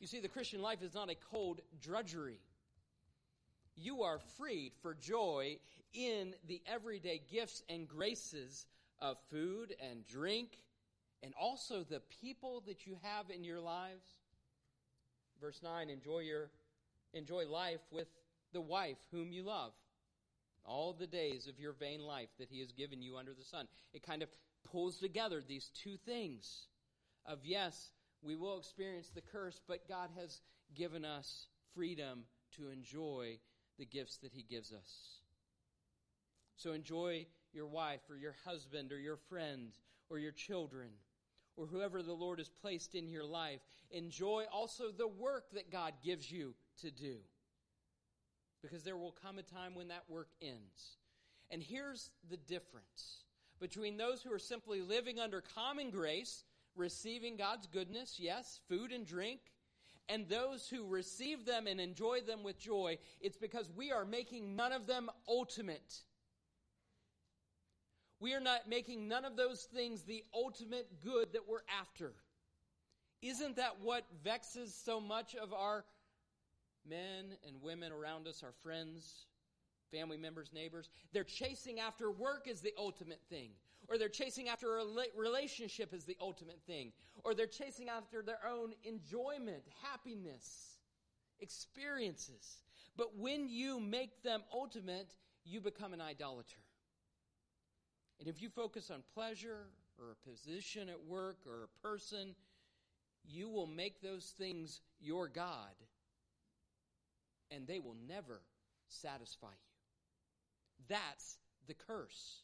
You 0.01 0.09
see 0.09 0.19
the 0.19 0.29
Christian 0.29 0.61
life 0.61 0.83
is 0.83 0.95
not 0.95 1.09
a 1.09 1.15
cold 1.15 1.61
drudgery. 1.81 2.41
You 3.77 4.03
are 4.03 4.19
freed 4.19 4.73
for 4.83 4.95
joy 4.95 5.59
in 5.93 6.35
the 6.47 6.61
everyday 6.67 7.23
gifts 7.31 7.63
and 7.69 7.87
graces 7.87 8.67
of 9.01 9.17
food 9.31 9.75
and 9.91 10.07
drink, 10.07 10.59
and 11.23 11.33
also 11.41 11.83
the 11.83 12.03
people 12.23 12.63
that 12.67 12.87
you 12.87 12.97
have 13.03 13.31
in 13.31 13.45
your 13.45 13.61
lives. 13.61 14.05
Verse 15.41 15.61
9, 15.63 15.89
enjoy 15.91 16.21
your 16.21 16.51
enjoy 17.13 17.47
life 17.47 17.81
with 17.91 18.09
the 18.53 18.61
wife 18.61 18.99
whom 19.11 19.33
you 19.33 19.43
love 19.43 19.73
all 20.65 20.93
the 20.93 21.07
days 21.07 21.49
of 21.49 21.59
your 21.59 21.73
vain 21.73 22.01
life 22.01 22.29
that 22.39 22.49
he 22.51 22.61
has 22.61 22.73
given 22.73 23.03
you 23.03 23.17
under 23.17 23.33
the 23.33 23.45
sun. 23.45 23.67
It 23.93 24.03
kind 24.03 24.23
of 24.23 24.29
pulls 24.71 24.99
together 24.99 25.43
these 25.47 25.71
two 25.75 25.97
things 25.97 26.69
of 27.27 27.39
yes, 27.45 27.91
we 28.23 28.37
will 28.37 28.59
experience 28.59 29.11
the 29.15 29.21
curse, 29.21 29.61
but 29.67 29.89
God 29.89 30.11
has 30.19 30.41
given 30.75 31.05
us 31.05 31.47
freedom 31.75 32.25
to 32.57 32.71
enjoy 32.71 33.39
the 33.79 33.87
gifts 33.87 34.19
that 34.19 34.33
He 34.33 34.43
gives 34.43 34.73
us. 34.73 35.21
So 36.57 36.73
enjoy 36.73 37.27
your 37.53 37.67
wife 37.67 38.01
or 38.09 38.17
your 38.17 38.35
husband 38.45 38.93
or 38.93 38.99
your 38.99 39.17
friend 39.17 39.73
or 40.09 40.19
your 40.19 40.33
children 40.33 40.89
or 41.57 41.67
whoever 41.67 42.03
the 42.03 42.13
Lord 42.13 42.39
has 42.39 42.49
placed 42.49 42.95
in 42.95 43.09
your 43.09 43.25
life. 43.25 43.61
Enjoy 43.91 44.45
also 44.53 44.91
the 44.91 45.09
work 45.09 45.51
that 45.53 45.71
God 45.71 45.95
gives 46.05 46.31
you 46.31 46.55
to 46.81 46.91
do. 46.91 47.17
Because 48.63 48.83
there 48.83 48.97
will 48.97 49.15
come 49.23 49.39
a 49.39 49.43
time 49.43 49.75
when 49.75 49.89
that 49.89 50.05
work 50.09 50.29
ends. 50.41 50.97
And 51.51 51.63
here's 51.63 52.11
the 52.31 52.37
difference 52.37 53.25
between 53.61 53.97
those 53.97 54.23
who 54.23 54.33
are 54.33 54.39
simply 54.39 54.81
living 54.81 55.19
under 55.19 55.43
common 55.43 55.91
grace, 55.91 56.45
receiving 56.77 57.37
God's 57.37 57.67
goodness, 57.67 58.17
yes, 58.19 58.61
food 58.69 58.91
and 58.91 59.07
drink, 59.07 59.41
and 60.09 60.29
those 60.29 60.69
who 60.69 60.87
receive 60.87 61.45
them 61.45 61.67
and 61.67 61.81
enjoy 61.81 62.21
them 62.21 62.43
with 62.43 62.59
joy, 62.59 62.99
it's 63.21 63.37
because 63.37 63.71
we 63.77 63.93
are 63.93 64.05
making 64.05 64.57
none 64.57 64.73
of 64.73 64.87
them 64.87 65.09
ultimate. 65.29 66.03
We 68.21 68.35
are 68.35 68.41
not 68.41 68.69
making 68.69 69.09
none 69.09 69.25
of 69.25 69.37
those 69.37 69.63
things 69.63 70.03
the 70.03 70.23
ultimate 70.35 71.01
good 71.03 71.33
that 71.33 71.49
we're 71.49 71.65
after. 71.81 72.13
Isn't 73.23 73.57
that 73.57 73.81
what 73.83 74.05
vexes 74.23 74.75
so 74.75 75.01
much 75.01 75.35
of 75.35 75.53
our 75.55 75.85
men 76.89 77.37
and 77.47 77.63
women 77.63 77.93
around 77.93 78.29
us, 78.29 78.43
our 78.43 78.53
friends, 78.63 79.27
family 79.91 80.19
members, 80.19 80.53
neighbors? 80.53 80.91
They're 81.13 81.25
chasing 81.25 81.81
after 81.81 82.11
work 82.11 82.47
as 82.47 82.61
the 82.61 82.75
ultimate 82.79 83.21
thing, 83.31 83.51
or 83.89 83.97
they're 83.97 84.09
chasing 84.09 84.49
after 84.49 84.79
a 84.79 84.85
relationship 85.17 85.95
as 85.95 86.05
the 86.05 86.17
ultimate 86.21 86.61
thing, 86.67 86.93
or 87.25 87.35
they're 87.35 87.47
chasing 87.47 87.89
after 87.89 88.23
their 88.23 88.41
own 88.47 88.75
enjoyment, 88.85 89.63
happiness, 89.83 90.79
experiences. 91.41 92.63
But 92.97 93.17
when 93.19 93.49
you 93.49 93.81
make 93.81 94.23
them 94.23 94.43
ultimate, 94.53 95.15
you 95.45 95.61
become 95.63 95.95
an 95.95 96.03
idolater. 96.03 96.61
And 98.21 98.29
if 98.29 98.43
you 98.43 98.51
focus 98.51 98.91
on 98.91 99.03
pleasure 99.15 99.67
or 99.99 100.13
a 100.13 100.29
position 100.31 100.91
at 100.91 101.07
work 101.09 101.39
or 101.47 101.65
a 101.65 101.87
person, 101.89 102.35
you 103.25 103.49
will 103.49 103.67
make 103.67 104.03
those 104.03 104.27
things 104.39 104.81
your 105.01 105.27
God, 105.29 105.75
and 107.51 107.67
they 107.67 107.79
will 107.79 107.97
never 108.07 108.43
satisfy 108.89 109.49
you. 109.49 110.87
That's 110.89 111.39
the 111.67 111.75
curse. 111.75 112.43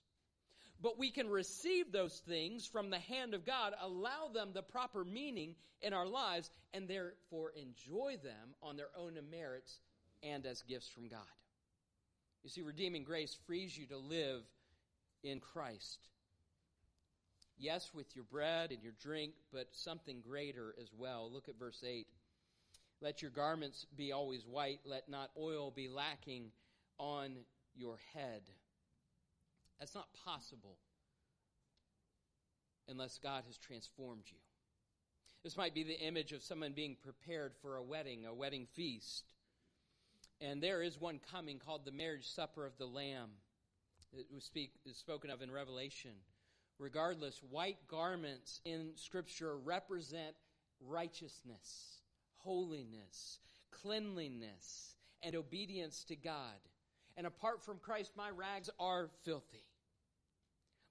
But 0.81 0.99
we 0.99 1.11
can 1.11 1.29
receive 1.29 1.93
those 1.93 2.23
things 2.27 2.67
from 2.67 2.91
the 2.91 2.99
hand 2.99 3.35
of 3.35 3.47
God, 3.47 3.75
allow 3.81 4.29
them 4.33 4.51
the 4.53 4.63
proper 4.63 5.05
meaning 5.05 5.55
in 5.83 5.93
our 5.93 6.07
lives, 6.07 6.51
and 6.75 6.89
therefore 6.89 7.53
enjoy 7.55 8.17
them 8.23 8.55
on 8.63 8.77
their 8.77 8.91
own 8.99 9.19
merits 9.31 9.79
and 10.23 10.45
as 10.47 10.63
gifts 10.63 10.89
from 10.89 11.09
God. 11.09 11.21
You 12.45 12.51
see, 12.51 12.63
redeeming 12.63 13.05
grace 13.05 13.37
frees 13.47 13.77
you 13.77 13.87
to 13.87 13.97
live 13.97 14.43
in 15.23 15.41
Christ. 15.41 16.09
Yes, 17.59 17.91
with 17.95 18.15
your 18.15 18.25
bread 18.25 18.71
and 18.71 18.83
your 18.83 18.93
drink, 19.01 19.33
but 19.53 19.69
something 19.73 20.21
greater 20.21 20.75
as 20.81 20.89
well. 20.97 21.31
Look 21.33 21.49
at 21.49 21.59
verse 21.59 21.83
8. 21.87 22.07
Let 23.01 23.23
your 23.23 23.31
garments 23.31 23.87
be 23.97 24.13
always 24.13 24.47
white, 24.47 24.81
let 24.85 25.09
not 25.09 25.31
oil 25.39 25.71
be 25.71 25.89
lacking 25.89 26.51
on 26.99 27.37
your 27.75 27.99
head. 28.15 28.43
That's 29.79 29.95
not 29.95 30.09
possible 30.25 30.79
unless 32.89 33.19
God 33.19 33.45
has 33.47 33.59
transformed 33.59 34.25
you. 34.27 34.39
This 35.43 35.57
might 35.57 35.75
be 35.75 35.85
the 35.85 36.01
image 36.01 36.33
of 36.33 36.43
someone 36.43 36.73
being 36.73 36.97
prepared 37.03 37.53
for 37.61 37.77
a 37.77 37.83
wedding, 37.83 38.27
a 38.27 38.35
wedding 38.35 38.67
feast. 38.75 39.25
And 40.41 40.63
there 40.63 40.83
is 40.83 41.01
one 41.01 41.21
coming 41.31 41.59
called 41.59 41.85
the 41.85 41.93
marriage 41.93 42.29
supper 42.29 42.67
of 42.67 42.77
the 42.79 42.87
Lamb 42.87 43.31
that 44.15 44.33
was 44.33 44.45
speak, 44.45 44.73
is 44.85 44.97
spoken 44.97 45.31
of 45.31 45.43
in 45.43 45.51
Revelation. 45.51 46.13
Regardless, 46.79 47.41
white 47.51 47.79
garments 47.89 48.61
in 48.65 48.91
Scripture 48.97 49.57
represent 49.57 50.35
righteousness, 50.81 52.01
holiness, 52.37 53.39
cleanliness, 53.71 54.95
and 55.23 55.35
obedience 55.35 56.05
to 56.05 56.17
God. 56.17 56.59
And 57.17 57.27
apart 57.27 57.65
from 57.65 57.79
Christ, 57.79 58.13
my 58.17 58.29
rags 58.29 58.69
are 58.79 59.09
filthy. 59.25 59.65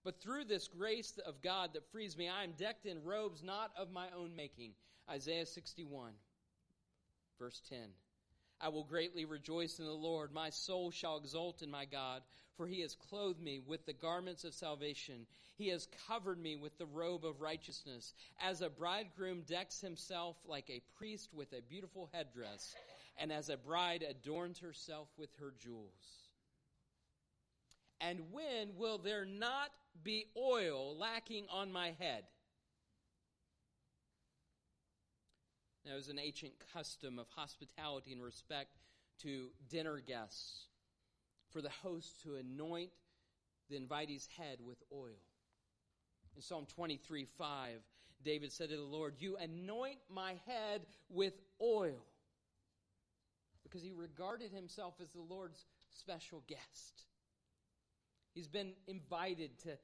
But 0.04 0.22
through 0.22 0.46
this 0.46 0.68
grace 0.68 1.20
of 1.26 1.42
God 1.42 1.74
that 1.74 1.92
frees 1.92 2.18
me, 2.18 2.30
I 2.30 2.44
am 2.44 2.54
decked 2.58 2.86
in 2.86 3.04
robes 3.04 3.44
not 3.44 3.72
of 3.78 3.92
my 3.92 4.08
own 4.18 4.36
making. 4.36 4.74
Isaiah 5.10 5.46
61, 5.46 6.12
verse 7.40 7.62
10. 7.70 7.80
I 8.62 8.70
will 8.70 8.84
greatly 8.84 9.26
rejoice 9.26 9.80
in 9.80 9.86
the 9.86 9.92
Lord. 9.92 10.34
My 10.34 10.50
soul 10.50 10.92
shall 10.92 11.18
exult 11.18 11.62
in 11.62 11.70
my 11.70 11.86
God, 11.86 12.22
for 12.56 12.68
he 12.68 12.82
has 12.82 12.96
clothed 12.96 13.42
me 13.42 13.60
with 13.60 13.86
the 13.86 13.94
garments 13.94 14.44
of 14.44 14.54
salvation. 14.54 15.28
He 15.58 15.68
has 15.70 15.88
covered 16.08 16.40
me 16.40 16.56
with 16.56 16.78
the 16.78 16.86
robe 16.86 17.26
of 17.26 17.42
righteousness. 17.42 18.14
As 18.42 18.62
a 18.62 18.70
bridegroom 18.70 19.42
decks 19.42 19.82
himself 19.82 20.38
like 20.46 20.70
a 20.70 20.82
priest 20.98 21.34
with 21.34 21.54
a 21.54 21.62
beautiful 21.62 22.10
headdress, 22.14 22.76
and 23.18 23.32
as 23.32 23.50
a 23.50 23.58
bride 23.58 24.04
adorns 24.08 24.60
herself 24.60 25.10
with 25.18 25.30
her 25.40 25.54
jewels. 25.60 26.30
And 28.02 28.20
when 28.32 28.76
will 28.78 28.98
there 28.98 29.26
not 29.26 29.72
be 30.04 30.26
oil 30.38 30.98
lacking 30.98 31.46
on 31.52 31.72
my 31.72 31.92
head? 32.00 32.26
Now, 35.86 35.94
it 35.94 35.98
was 35.98 36.10
an 36.10 36.20
ancient 36.20 36.54
custom 36.74 37.20
of 37.20 37.28
hospitality 37.36 38.12
and 38.12 38.24
respect 38.24 38.72
to 39.22 39.50
dinner 39.70 40.02
guests 40.06 40.66
for 41.52 41.62
the 41.62 41.70
host 41.70 42.24
to 42.24 42.36
anoint 42.36 42.90
the 43.70 43.76
invitee's 43.76 44.28
head 44.36 44.58
with 44.66 44.78
oil. 44.92 45.22
In 46.36 46.42
Psalm 46.42 46.66
23 46.76 47.26
5, 47.26 47.80
David 48.24 48.52
said 48.52 48.70
to 48.70 48.76
the 48.76 48.82
Lord, 48.82 49.16
You 49.20 49.38
anoint 49.38 50.00
my 50.10 50.36
head 50.48 50.82
with 51.10 51.34
oil. 51.62 52.04
Because 53.64 53.84
he 53.84 53.92
regarded 53.92 54.52
himself 54.52 54.96
as 55.02 55.10
the 55.12 55.22
Lord's 55.22 55.66
special 55.90 56.44
guest. 56.48 57.04
He's 58.34 58.48
been 58.48 58.74
invited 58.88 59.58
to 59.60 59.78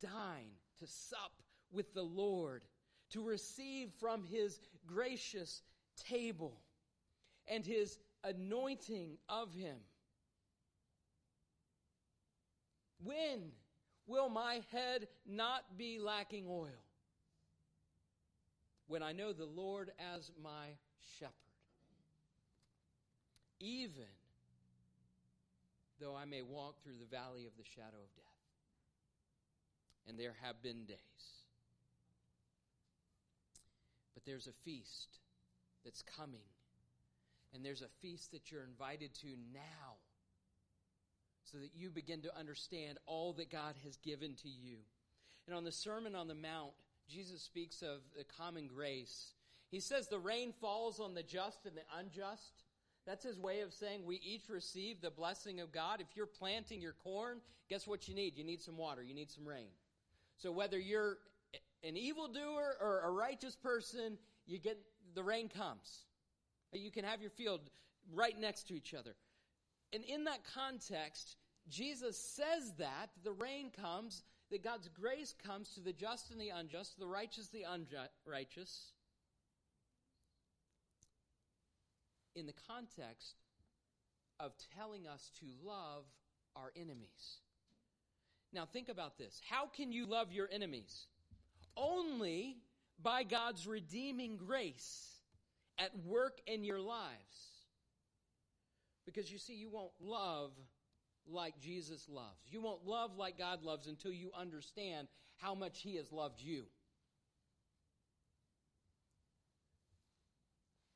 dine, 0.00 0.50
to 0.80 0.86
sup 0.86 1.32
with 1.72 1.94
the 1.94 2.02
Lord 2.02 2.62
to 3.10 3.22
receive 3.22 3.90
from 3.98 4.24
his 4.24 4.60
gracious 4.86 5.62
table 5.96 6.60
and 7.46 7.64
his 7.64 7.98
anointing 8.24 9.16
of 9.28 9.52
him. 9.54 9.76
When 13.02 13.52
will 14.06 14.28
my 14.28 14.60
head 14.72 15.08
not 15.26 15.76
be 15.76 15.98
lacking 15.98 16.46
oil? 16.48 16.68
When 18.86 19.02
I 19.02 19.12
know 19.12 19.32
the 19.32 19.46
Lord 19.46 19.92
as 20.14 20.30
my 20.42 20.66
shepherd. 21.18 21.34
Even 23.60 24.04
though 26.00 26.16
I 26.16 26.24
may 26.24 26.42
walk 26.42 26.82
through 26.82 26.98
the 26.98 27.16
valley 27.16 27.46
of 27.46 27.52
the 27.56 27.64
shadow 27.64 27.98
of 28.02 28.14
death. 28.16 28.24
And 30.06 30.18
there 30.18 30.36
have 30.42 30.62
been 30.62 30.84
days 30.84 31.37
but 34.18 34.28
there's 34.28 34.48
a 34.48 34.64
feast 34.64 35.20
that's 35.84 36.02
coming. 36.02 36.42
And 37.54 37.64
there's 37.64 37.82
a 37.82 38.02
feast 38.02 38.32
that 38.32 38.50
you're 38.50 38.64
invited 38.64 39.14
to 39.20 39.28
now 39.54 39.94
so 41.44 41.58
that 41.58 41.70
you 41.76 41.88
begin 41.88 42.22
to 42.22 42.36
understand 42.36 42.98
all 43.06 43.32
that 43.34 43.48
God 43.48 43.76
has 43.84 43.96
given 43.98 44.34
to 44.42 44.48
you. 44.48 44.78
And 45.46 45.54
on 45.54 45.62
the 45.62 45.70
Sermon 45.70 46.16
on 46.16 46.26
the 46.26 46.34
Mount, 46.34 46.72
Jesus 47.08 47.42
speaks 47.42 47.80
of 47.80 48.00
the 48.16 48.24
common 48.24 48.66
grace. 48.66 49.34
He 49.70 49.78
says 49.78 50.08
the 50.08 50.18
rain 50.18 50.52
falls 50.60 50.98
on 50.98 51.14
the 51.14 51.22
just 51.22 51.64
and 51.64 51.76
the 51.76 51.82
unjust. 51.96 52.64
That's 53.06 53.24
his 53.24 53.38
way 53.38 53.60
of 53.60 53.72
saying 53.72 54.04
we 54.04 54.16
each 54.16 54.48
receive 54.48 55.00
the 55.00 55.10
blessing 55.10 55.60
of 55.60 55.70
God. 55.70 56.00
If 56.00 56.16
you're 56.16 56.26
planting 56.26 56.80
your 56.80 56.96
corn, 57.04 57.38
guess 57.70 57.86
what 57.86 58.08
you 58.08 58.16
need? 58.16 58.36
You 58.36 58.42
need 58.42 58.62
some 58.62 58.76
water, 58.76 59.00
you 59.00 59.14
need 59.14 59.30
some 59.30 59.46
rain. 59.46 59.68
So 60.38 60.50
whether 60.50 60.76
you're 60.76 61.18
an 61.84 61.96
evildoer 61.96 62.76
or 62.80 63.02
a 63.04 63.10
righteous 63.10 63.56
person, 63.56 64.18
you 64.46 64.58
get 64.58 64.78
the 65.14 65.22
rain 65.22 65.48
comes. 65.48 66.04
You 66.72 66.90
can 66.90 67.04
have 67.04 67.20
your 67.20 67.30
field 67.30 67.60
right 68.12 68.38
next 68.38 68.68
to 68.68 68.74
each 68.74 68.94
other. 68.94 69.14
And 69.92 70.04
in 70.04 70.24
that 70.24 70.40
context, 70.54 71.36
Jesus 71.68 72.18
says 72.18 72.74
that 72.78 73.10
the 73.24 73.32
rain 73.32 73.70
comes, 73.70 74.22
that 74.50 74.62
God's 74.62 74.88
grace 74.88 75.34
comes 75.46 75.70
to 75.74 75.80
the 75.80 75.92
just 75.92 76.30
and 76.30 76.40
the 76.40 76.50
unjust, 76.50 76.98
the 76.98 77.06
righteous, 77.06 77.48
the 77.48 77.64
unrighteous, 77.64 78.92
in 82.34 82.46
the 82.46 82.54
context 82.68 83.34
of 84.38 84.52
telling 84.76 85.06
us 85.06 85.30
to 85.40 85.46
love 85.64 86.04
our 86.54 86.70
enemies. 86.76 87.40
Now 88.52 88.64
think 88.64 88.88
about 88.88 89.18
this. 89.18 89.40
How 89.48 89.66
can 89.66 89.92
you 89.92 90.06
love 90.06 90.32
your 90.32 90.48
enemies? 90.50 91.06
Only 91.78 92.56
by 93.02 93.22
God's 93.22 93.66
redeeming 93.66 94.36
grace 94.36 95.08
at 95.78 95.90
work 96.04 96.40
in 96.46 96.64
your 96.64 96.80
lives. 96.80 97.16
Because 99.06 99.30
you 99.30 99.38
see, 99.38 99.54
you 99.54 99.70
won't 99.70 99.92
love 100.00 100.50
like 101.26 101.58
Jesus 101.60 102.08
loves. 102.08 102.50
You 102.50 102.60
won't 102.60 102.86
love 102.86 103.16
like 103.16 103.38
God 103.38 103.62
loves 103.62 103.86
until 103.86 104.12
you 104.12 104.30
understand 104.38 105.08
how 105.36 105.54
much 105.54 105.80
He 105.80 105.96
has 105.96 106.10
loved 106.12 106.40
you. 106.40 106.64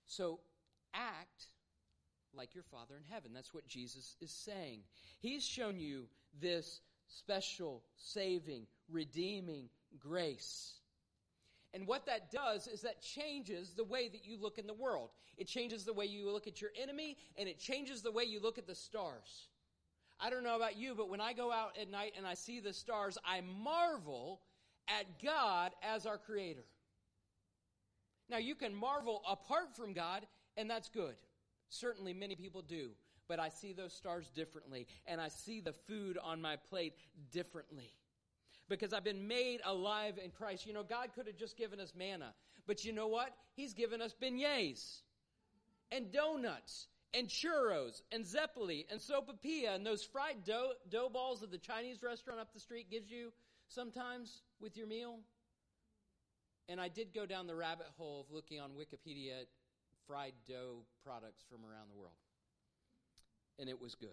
So 0.07 0.41
act 0.93 1.47
like 2.35 2.55
your 2.55 2.65
Father 2.65 2.97
in 2.97 3.05
heaven. 3.11 3.33
That's 3.35 3.55
what 3.55 3.67
Jesus 3.67 4.17
is 4.21 4.31
saying. 4.31 4.81
He's 5.21 5.45
shown 5.45 5.79
you 5.79 6.07
this 6.39 6.81
special, 7.09 7.83
saving, 7.97 8.67
redeeming 8.91 9.69
grace. 9.99 10.75
And 11.75 11.87
what 11.87 12.07
that 12.07 12.31
does 12.31 12.67
is 12.67 12.83
that 12.83 13.01
changes 13.01 13.73
the 13.73 13.85
way 13.85 14.09
that 14.09 14.27
you 14.27 14.37
look 14.41 14.59
in 14.59 14.67
the 14.67 14.75
world. 14.75 15.11
It 15.39 15.47
changes 15.47 15.85
the 15.85 15.93
way 15.93 16.05
you 16.05 16.31
look 16.31 16.47
at 16.47 16.61
your 16.61 16.71
enemy, 16.81 17.17
and 17.37 17.49
it 17.49 17.59
changes 17.59 18.03
the 18.03 18.13
way 18.13 18.25
you 18.25 18.41
look 18.41 18.59
at 18.59 18.67
the 18.67 18.75
stars. 18.75 19.49
I 20.21 20.29
don't 20.29 20.45
know 20.45 20.57
about 20.57 20.77
you, 20.77 20.95
but 20.95 21.09
when 21.09 21.21
I 21.21 21.33
go 21.33 21.51
out 21.51 21.79
at 21.81 21.91
night 21.91 22.13
and 22.17 22.27
I 22.27 22.35
see 22.35 22.61
the 22.61 22.73
stars, 22.73 23.17
I 23.25 23.41
marvel 23.41 24.41
at 24.87 25.07
God 25.23 25.73
as 25.83 26.05
our 26.05 26.19
creator. 26.19 26.65
Now, 28.29 28.39
you 28.39 28.55
can 28.55 28.75
marvel 28.75 29.23
apart 29.29 29.75
from 29.75 29.95
God, 29.95 30.27
and 30.57 30.69
that's 30.69 30.89
good. 30.89 31.15
Certainly, 31.71 32.13
many 32.15 32.37
people 32.37 32.63
do. 32.63 32.91
But 33.29 33.41
I 33.41 33.49
see 33.49 33.73
those 33.73 33.95
stars 33.95 34.31
differently, 34.35 34.87
and 35.07 35.21
I 35.21 35.29
see 35.29 35.61
the 35.61 35.73
food 35.73 36.19
on 36.23 36.43
my 36.43 36.57
plate 36.57 36.95
differently 37.31 37.95
because 38.69 38.93
I've 38.93 39.05
been 39.05 39.27
made 39.27 39.61
alive 39.65 40.19
in 40.23 40.31
Christ. 40.31 40.67
You 40.67 40.73
know, 40.73 40.83
God 40.83 41.09
could 41.15 41.27
have 41.27 41.37
just 41.37 41.57
given 41.57 41.81
us 41.81 41.93
manna, 41.97 42.33
but 42.67 42.85
you 42.85 42.93
know 42.93 43.09
what? 43.09 43.35
He's 43.55 43.75
given 43.75 44.01
us 44.01 44.15
beignets 44.21 45.01
and 45.91 46.11
donuts 46.13 46.87
and 47.15 47.29
churros 47.29 48.01
and 48.11 48.27
zeppoli 48.27 48.87
and 48.91 49.01
sopapilla 49.01 49.75
and 49.75 49.85
those 49.85 50.03
fried 50.03 50.45
dough, 50.45 50.73
dough 50.91 51.11
balls 51.11 51.41
that 51.41 51.51
the 51.51 51.59
Chinese 51.59 52.03
restaurant 52.03 52.41
up 52.41 52.53
the 52.55 52.61
street 52.61 52.91
gives 52.91 53.11
you 53.11 53.33
sometimes 53.69 54.43
with 54.61 54.77
your 54.77 54.87
meal. 54.87 55.19
And 56.69 56.81
I 56.81 56.89
did 56.89 57.13
go 57.13 57.27
down 57.27 57.47
the 57.47 57.55
rabbit 57.55 57.89
hole 57.99 58.21
of 58.21 58.35
looking 58.35 58.61
on 58.61 58.71
Wikipedia 58.71 59.43
at 59.43 59.47
fried 60.07 60.33
dough 60.49 60.85
products 61.05 61.45
from 61.51 61.65
around 61.69 61.91
the 61.91 61.99
world. 61.99 62.15
And 63.59 63.69
it 63.69 63.81
was 63.81 63.95
good. 63.95 64.09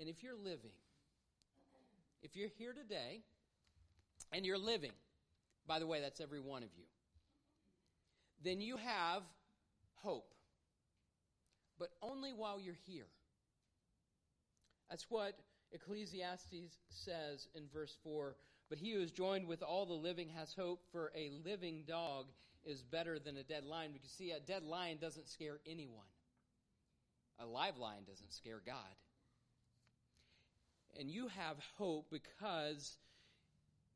And 0.00 0.08
if 0.08 0.22
you're 0.22 0.36
living 0.36 0.76
if 2.22 2.36
you're 2.36 2.50
here 2.58 2.72
today 2.72 3.22
and 4.32 4.44
you're 4.44 4.58
living, 4.58 4.92
by 5.66 5.78
the 5.78 5.86
way, 5.86 6.00
that's 6.00 6.20
every 6.20 6.40
one 6.40 6.62
of 6.62 6.70
you, 6.76 6.84
then 8.42 8.60
you 8.60 8.76
have 8.76 9.22
hope. 9.96 10.34
But 11.78 11.90
only 12.02 12.32
while 12.32 12.60
you're 12.60 12.78
here. 12.86 13.06
That's 14.90 15.06
what 15.08 15.38
Ecclesiastes 15.72 16.78
says 16.88 17.48
in 17.54 17.64
verse 17.72 17.96
4. 18.02 18.36
But 18.68 18.78
he 18.78 18.92
who 18.92 19.00
is 19.00 19.10
joined 19.10 19.46
with 19.46 19.62
all 19.62 19.86
the 19.86 19.92
living 19.92 20.28
has 20.36 20.54
hope, 20.54 20.82
for 20.92 21.10
a 21.16 21.30
living 21.44 21.84
dog 21.86 22.26
is 22.64 22.82
better 22.82 23.18
than 23.18 23.36
a 23.36 23.42
dead 23.42 23.64
lion. 23.64 23.92
Because, 23.92 24.10
see, 24.10 24.30
a 24.30 24.40
dead 24.40 24.62
lion 24.62 24.98
doesn't 25.00 25.28
scare 25.28 25.58
anyone, 25.66 26.06
a 27.38 27.46
live 27.46 27.78
lion 27.78 28.04
doesn't 28.06 28.32
scare 28.32 28.60
God. 28.64 28.76
And 30.98 31.10
you 31.10 31.28
have 31.28 31.56
hope 31.76 32.06
because 32.10 32.96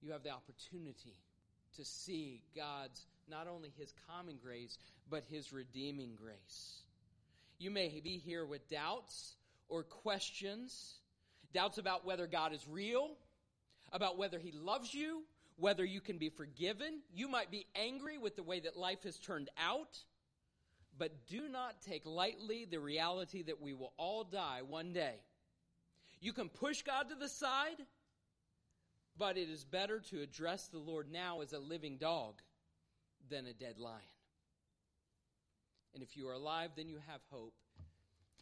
you 0.00 0.12
have 0.12 0.22
the 0.22 0.30
opportunity 0.30 1.16
to 1.76 1.84
see 1.84 2.42
God's, 2.54 3.06
not 3.30 3.46
only 3.48 3.72
His 3.78 3.92
common 4.08 4.38
grace, 4.42 4.78
but 5.08 5.24
His 5.30 5.52
redeeming 5.52 6.16
grace. 6.20 6.82
You 7.58 7.70
may 7.70 8.00
be 8.02 8.18
here 8.18 8.44
with 8.44 8.68
doubts 8.68 9.36
or 9.68 9.84
questions, 9.84 10.94
doubts 11.54 11.78
about 11.78 12.04
whether 12.04 12.26
God 12.26 12.52
is 12.52 12.66
real, 12.68 13.10
about 13.92 14.18
whether 14.18 14.38
He 14.38 14.52
loves 14.52 14.92
you, 14.92 15.22
whether 15.56 15.84
you 15.84 16.00
can 16.00 16.18
be 16.18 16.28
forgiven. 16.28 17.00
You 17.14 17.28
might 17.28 17.50
be 17.50 17.66
angry 17.74 18.18
with 18.18 18.36
the 18.36 18.42
way 18.42 18.60
that 18.60 18.76
life 18.76 19.04
has 19.04 19.18
turned 19.18 19.48
out. 19.56 19.98
But 20.98 21.26
do 21.26 21.48
not 21.48 21.80
take 21.80 22.04
lightly 22.04 22.66
the 22.70 22.78
reality 22.78 23.42
that 23.44 23.62
we 23.62 23.72
will 23.72 23.92
all 23.96 24.24
die 24.24 24.60
one 24.66 24.92
day. 24.92 25.14
You 26.22 26.32
can 26.32 26.48
push 26.48 26.82
God 26.82 27.08
to 27.08 27.16
the 27.16 27.28
side, 27.28 27.84
but 29.18 29.36
it 29.36 29.50
is 29.50 29.64
better 29.64 29.98
to 30.10 30.22
address 30.22 30.68
the 30.68 30.78
Lord 30.78 31.10
now 31.10 31.40
as 31.40 31.52
a 31.52 31.58
living 31.58 31.98
dog 31.98 32.40
than 33.28 33.46
a 33.46 33.52
dead 33.52 33.76
lion. 33.76 33.98
And 35.94 36.02
if 36.02 36.16
you 36.16 36.28
are 36.28 36.34
alive, 36.34 36.70
then 36.76 36.88
you 36.88 36.98
have 37.08 37.20
hope. 37.28 37.54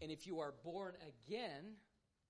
And 0.03 0.11
if 0.11 0.27
you 0.27 0.41
are 0.41 0.53
born 0.63 0.93
again, 1.27 1.77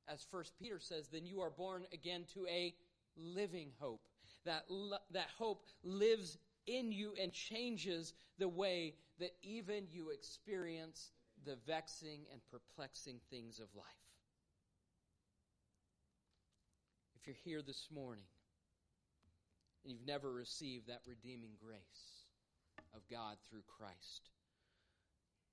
as 0.06 0.24
First 0.30 0.52
Peter 0.56 0.78
says, 0.78 1.08
then 1.08 1.26
you 1.26 1.40
are 1.40 1.50
born 1.50 1.84
again 1.92 2.26
to 2.34 2.46
a 2.46 2.72
living 3.16 3.72
hope. 3.80 4.06
That, 4.44 4.66
that 5.10 5.30
hope 5.36 5.66
lives 5.82 6.38
in 6.68 6.92
you 6.92 7.14
and 7.20 7.32
changes 7.32 8.14
the 8.38 8.48
way 8.48 8.94
that 9.18 9.32
even 9.42 9.88
you 9.90 10.10
experience 10.10 11.10
the 11.44 11.56
vexing 11.66 12.20
and 12.30 12.40
perplexing 12.52 13.18
things 13.30 13.58
of 13.58 13.66
life. 13.74 14.09
If 17.20 17.26
you're 17.26 17.36
here 17.44 17.62
this 17.62 17.88
morning 17.94 18.24
and 19.84 19.92
you've 19.92 20.06
never 20.06 20.32
received 20.32 20.88
that 20.88 21.02
redeeming 21.06 21.50
grace 21.62 22.24
of 22.94 23.02
God 23.10 23.36
through 23.48 23.62
Christ, 23.66 24.30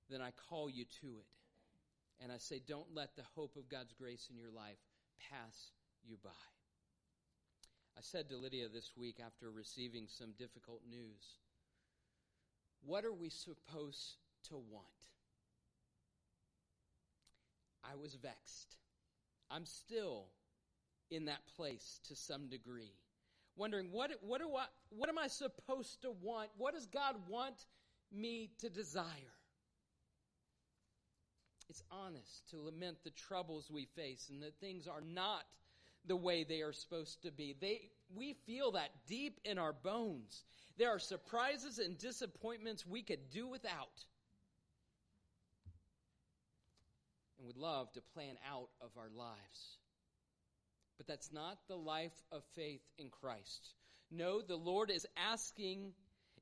then 0.08 0.22
I 0.22 0.30
call 0.48 0.70
you 0.70 0.86
to 1.02 1.06
it. 1.06 2.22
And 2.22 2.32
I 2.32 2.38
say, 2.38 2.62
don't 2.66 2.94
let 2.94 3.16
the 3.16 3.22
hope 3.34 3.56
of 3.56 3.68
God's 3.68 3.92
grace 3.92 4.28
in 4.30 4.38
your 4.38 4.50
life 4.50 4.78
pass 5.30 5.72
you 6.02 6.16
by. 6.24 6.30
I 7.98 8.00
said 8.00 8.30
to 8.30 8.38
Lydia 8.38 8.68
this 8.72 8.92
week 8.96 9.20
after 9.24 9.50
receiving 9.50 10.06
some 10.08 10.32
difficult 10.38 10.80
news, 10.90 11.36
what 12.82 13.04
are 13.04 13.12
we 13.12 13.28
supposed 13.28 14.16
to 14.48 14.56
want? 14.56 14.86
I 17.84 17.94
was 17.94 18.14
vexed. 18.14 18.78
I'm 19.50 19.66
still 19.66 20.28
in 21.10 21.26
that 21.26 21.40
place 21.56 22.00
to 22.08 22.16
some 22.16 22.48
degree. 22.48 22.92
Wondering, 23.56 23.90
what, 23.90 24.12
what, 24.20 24.40
do 24.40 24.54
I, 24.56 24.66
what 24.90 25.08
am 25.08 25.18
I 25.18 25.26
supposed 25.26 26.02
to 26.02 26.10
want? 26.22 26.50
What 26.56 26.74
does 26.74 26.86
God 26.86 27.16
want 27.28 27.66
me 28.12 28.50
to 28.58 28.68
desire? 28.68 29.34
It's 31.68 31.82
honest 31.90 32.48
to 32.50 32.60
lament 32.60 32.98
the 33.04 33.10
troubles 33.10 33.70
we 33.70 33.86
face 33.96 34.28
and 34.30 34.42
that 34.42 34.58
things 34.60 34.86
are 34.86 35.02
not 35.02 35.42
the 36.06 36.16
way 36.16 36.44
they 36.44 36.62
are 36.62 36.72
supposed 36.72 37.22
to 37.22 37.30
be. 37.30 37.54
They, 37.60 37.90
we 38.14 38.34
feel 38.46 38.72
that 38.72 38.90
deep 39.06 39.40
in 39.44 39.58
our 39.58 39.72
bones. 39.72 40.44
There 40.78 40.90
are 40.90 40.98
surprises 40.98 41.78
and 41.78 41.98
disappointments 41.98 42.86
we 42.86 43.02
could 43.02 43.28
do 43.30 43.48
without. 43.48 44.04
And 47.36 47.46
would 47.46 47.56
love 47.56 47.92
to 47.92 48.00
plan 48.00 48.36
out 48.50 48.68
of 48.80 48.90
our 48.96 49.10
lives. 49.14 49.77
But 50.98 51.06
that's 51.06 51.32
not 51.32 51.58
the 51.68 51.76
life 51.76 52.22
of 52.30 52.42
faith 52.54 52.82
in 52.98 53.08
Christ. 53.08 53.74
No, 54.10 54.42
the 54.42 54.56
Lord 54.56 54.90
is 54.90 55.06
asking, 55.16 55.92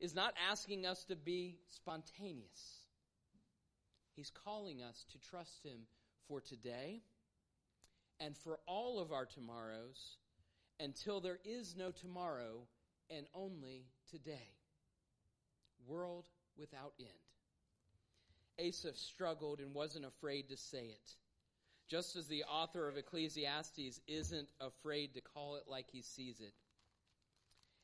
is 0.01 0.14
not 0.14 0.35
asking 0.51 0.87
us 0.87 1.05
to 1.05 1.16
be 1.16 1.59
spontaneous. 1.69 2.81
He's 4.14 4.33
calling 4.45 4.83
us 4.83 5.05
to 5.12 5.19
trust 5.19 5.62
Him 5.62 5.81
for 6.27 6.40
today 6.40 7.03
and 8.19 8.37
for 8.37 8.59
all 8.66 8.99
of 8.99 9.12
our 9.12 9.27
tomorrows 9.27 10.16
until 10.81 11.21
there 11.21 11.38
is 11.45 11.77
no 11.77 11.90
tomorrow 11.90 12.66
and 13.11 13.27
only 13.35 13.85
today. 14.11 14.55
World 15.87 16.27
without 16.59 16.95
end. 16.99 17.09
Asaph 18.59 18.97
struggled 18.97 19.61
and 19.61 19.75
wasn't 19.75 20.07
afraid 20.07 20.49
to 20.49 20.57
say 20.57 20.87
it 20.87 21.16
just 21.88 22.16
as 22.16 22.27
the 22.27 22.44
author 22.44 22.88
of 22.88 22.96
Ecclesiastes 22.96 24.01
isn't 24.07 24.49
afraid 24.61 25.14
to 25.14 25.20
call 25.20 25.57
it 25.57 25.64
like 25.68 25.87
he 25.90 26.03
sees 26.03 26.40
it. 26.40 26.53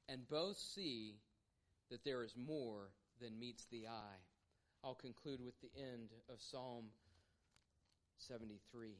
And 0.08 0.28
both 0.28 0.58
see 0.58 1.16
that 1.90 2.04
there 2.04 2.22
is 2.22 2.34
more 2.36 2.90
than 3.20 3.38
meets 3.38 3.66
the 3.70 3.86
eye. 3.86 4.20
I'll 4.82 4.94
conclude 4.94 5.40
with 5.44 5.54
the 5.60 5.70
end 5.80 6.10
of 6.28 6.40
Psalm 6.40 6.86
73. 8.18 8.96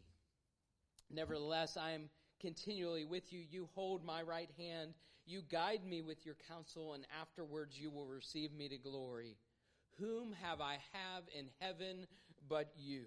Nevertheless, 1.11 1.77
I 1.77 1.93
am 1.93 2.09
continually 2.41 3.05
with 3.05 3.33
you. 3.33 3.41
You 3.51 3.69
hold 3.75 4.05
my 4.05 4.23
right 4.23 4.51
hand. 4.57 4.95
You 5.27 5.43
guide 5.51 5.85
me 5.85 6.03
with 6.03 6.25
your 6.25 6.37
counsel, 6.49 6.95
and 6.95 7.05
afterwards 7.21 7.79
you 7.79 7.91
will 7.91 8.07
receive 8.07 8.53
me 8.53 8.69
to 8.69 8.79
glory. 8.79 9.37
Whom 9.99 10.35
have 10.43 10.61
I 10.61 10.79
have 10.93 11.25
in 11.37 11.47
heaven 11.61 12.07
but 12.49 12.73
you? 12.77 13.05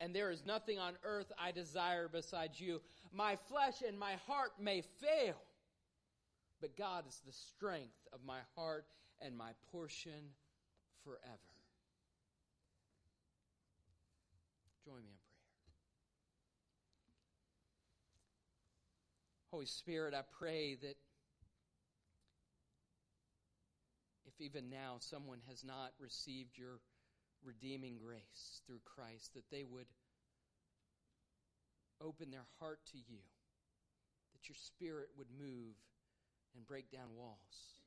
And 0.00 0.14
there 0.14 0.30
is 0.30 0.44
nothing 0.46 0.78
on 0.78 0.94
earth 1.04 1.30
I 1.38 1.52
desire 1.52 2.08
besides 2.08 2.58
you. 2.58 2.80
My 3.12 3.36
flesh 3.48 3.82
and 3.86 3.98
my 3.98 4.14
heart 4.26 4.52
may 4.58 4.82
fail, 5.00 5.36
but 6.60 6.76
God 6.76 7.04
is 7.06 7.20
the 7.26 7.32
strength 7.32 8.08
of 8.12 8.20
my 8.26 8.38
heart 8.56 8.86
and 9.20 9.36
my 9.36 9.50
portion 9.70 10.32
forever. 11.04 11.20
Join 14.86 14.96
me 14.96 15.02
in 15.02 15.04
prayer. 15.04 15.20
Holy 19.50 19.66
Spirit, 19.66 20.14
I 20.14 20.22
pray 20.38 20.76
that 20.76 20.96
if 24.26 24.40
even 24.40 24.70
now 24.70 24.96
someone 25.00 25.40
has 25.48 25.64
not 25.64 25.92
received 26.00 26.56
your 26.56 26.78
redeeming 27.44 27.98
grace 27.98 28.62
through 28.66 28.80
Christ, 28.84 29.34
that 29.34 29.50
they 29.50 29.64
would 29.64 29.86
open 32.00 32.30
their 32.30 32.46
heart 32.58 32.80
to 32.92 32.98
you, 32.98 33.22
that 34.32 34.48
your 34.48 34.56
spirit 34.56 35.08
would 35.16 35.28
move 35.38 35.76
and 36.56 36.66
break 36.66 36.90
down 36.90 37.14
walls 37.16 37.80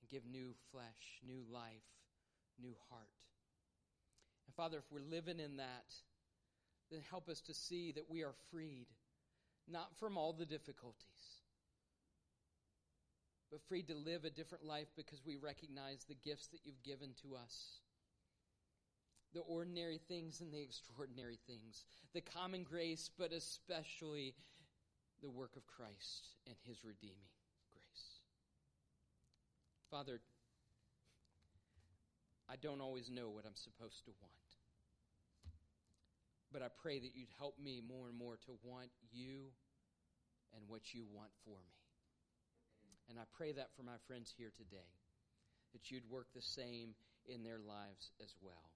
and 0.00 0.10
give 0.10 0.24
new 0.30 0.54
flesh, 0.70 1.20
new 1.26 1.42
life, 1.52 1.90
new 2.60 2.74
heart. 2.90 3.26
And 4.46 4.54
Father, 4.54 4.78
if 4.78 4.84
we're 4.90 5.00
living 5.10 5.40
in 5.40 5.56
that, 5.56 5.94
then 6.90 7.00
help 7.10 7.28
us 7.28 7.40
to 7.42 7.54
see 7.54 7.92
that 7.92 8.08
we 8.08 8.22
are 8.22 8.34
freed, 8.50 8.86
not 9.68 9.96
from 9.98 10.16
all 10.16 10.32
the 10.32 10.46
difficulties, 10.46 11.42
but 13.50 13.60
freed 13.68 13.88
to 13.88 13.94
live 13.94 14.24
a 14.24 14.30
different 14.30 14.64
life 14.64 14.88
because 14.96 15.20
we 15.26 15.36
recognize 15.36 16.04
the 16.04 16.14
gifts 16.14 16.48
that 16.48 16.60
you've 16.64 16.82
given 16.82 17.10
to 17.22 17.34
us 17.34 17.80
the 19.36 19.42
ordinary 19.42 20.00
things 20.08 20.40
and 20.40 20.50
the 20.52 20.62
extraordinary 20.62 21.38
things, 21.46 21.84
the 22.14 22.22
common 22.22 22.64
grace, 22.64 23.10
but 23.18 23.32
especially 23.32 24.34
the 25.22 25.28
work 25.28 25.56
of 25.56 25.66
Christ 25.66 26.36
and 26.46 26.56
his 26.64 26.82
redeeming 26.82 27.28
grace. 27.72 28.20
Father, 29.90 30.20
I 32.48 32.56
don't 32.56 32.80
always 32.80 33.10
know 33.10 33.28
what 33.28 33.44
I'm 33.44 33.56
supposed 33.56 34.04
to 34.06 34.12
want. 34.22 34.32
But 36.52 36.62
I 36.62 36.68
pray 36.80 36.98
that 36.98 37.10
you'd 37.14 37.34
help 37.38 37.58
me 37.58 37.82
more 37.86 38.08
and 38.08 38.16
more 38.16 38.38
to 38.46 38.52
want 38.64 38.88
you 39.12 39.52
and 40.54 40.62
what 40.68 40.94
you 40.94 41.04
want 41.12 41.30
for 41.44 41.58
me. 41.58 41.76
And 43.10 43.18
I 43.18 43.24
pray 43.36 43.52
that 43.52 43.68
for 43.76 43.82
my 43.82 43.98
friends 44.06 44.32
here 44.36 44.52
today, 44.56 44.90
that 45.72 45.90
you'd 45.90 46.08
work 46.08 46.28
the 46.34 46.42
same 46.42 46.94
in 47.26 47.42
their 47.42 47.58
lives 47.58 48.12
as 48.22 48.32
well. 48.40 48.75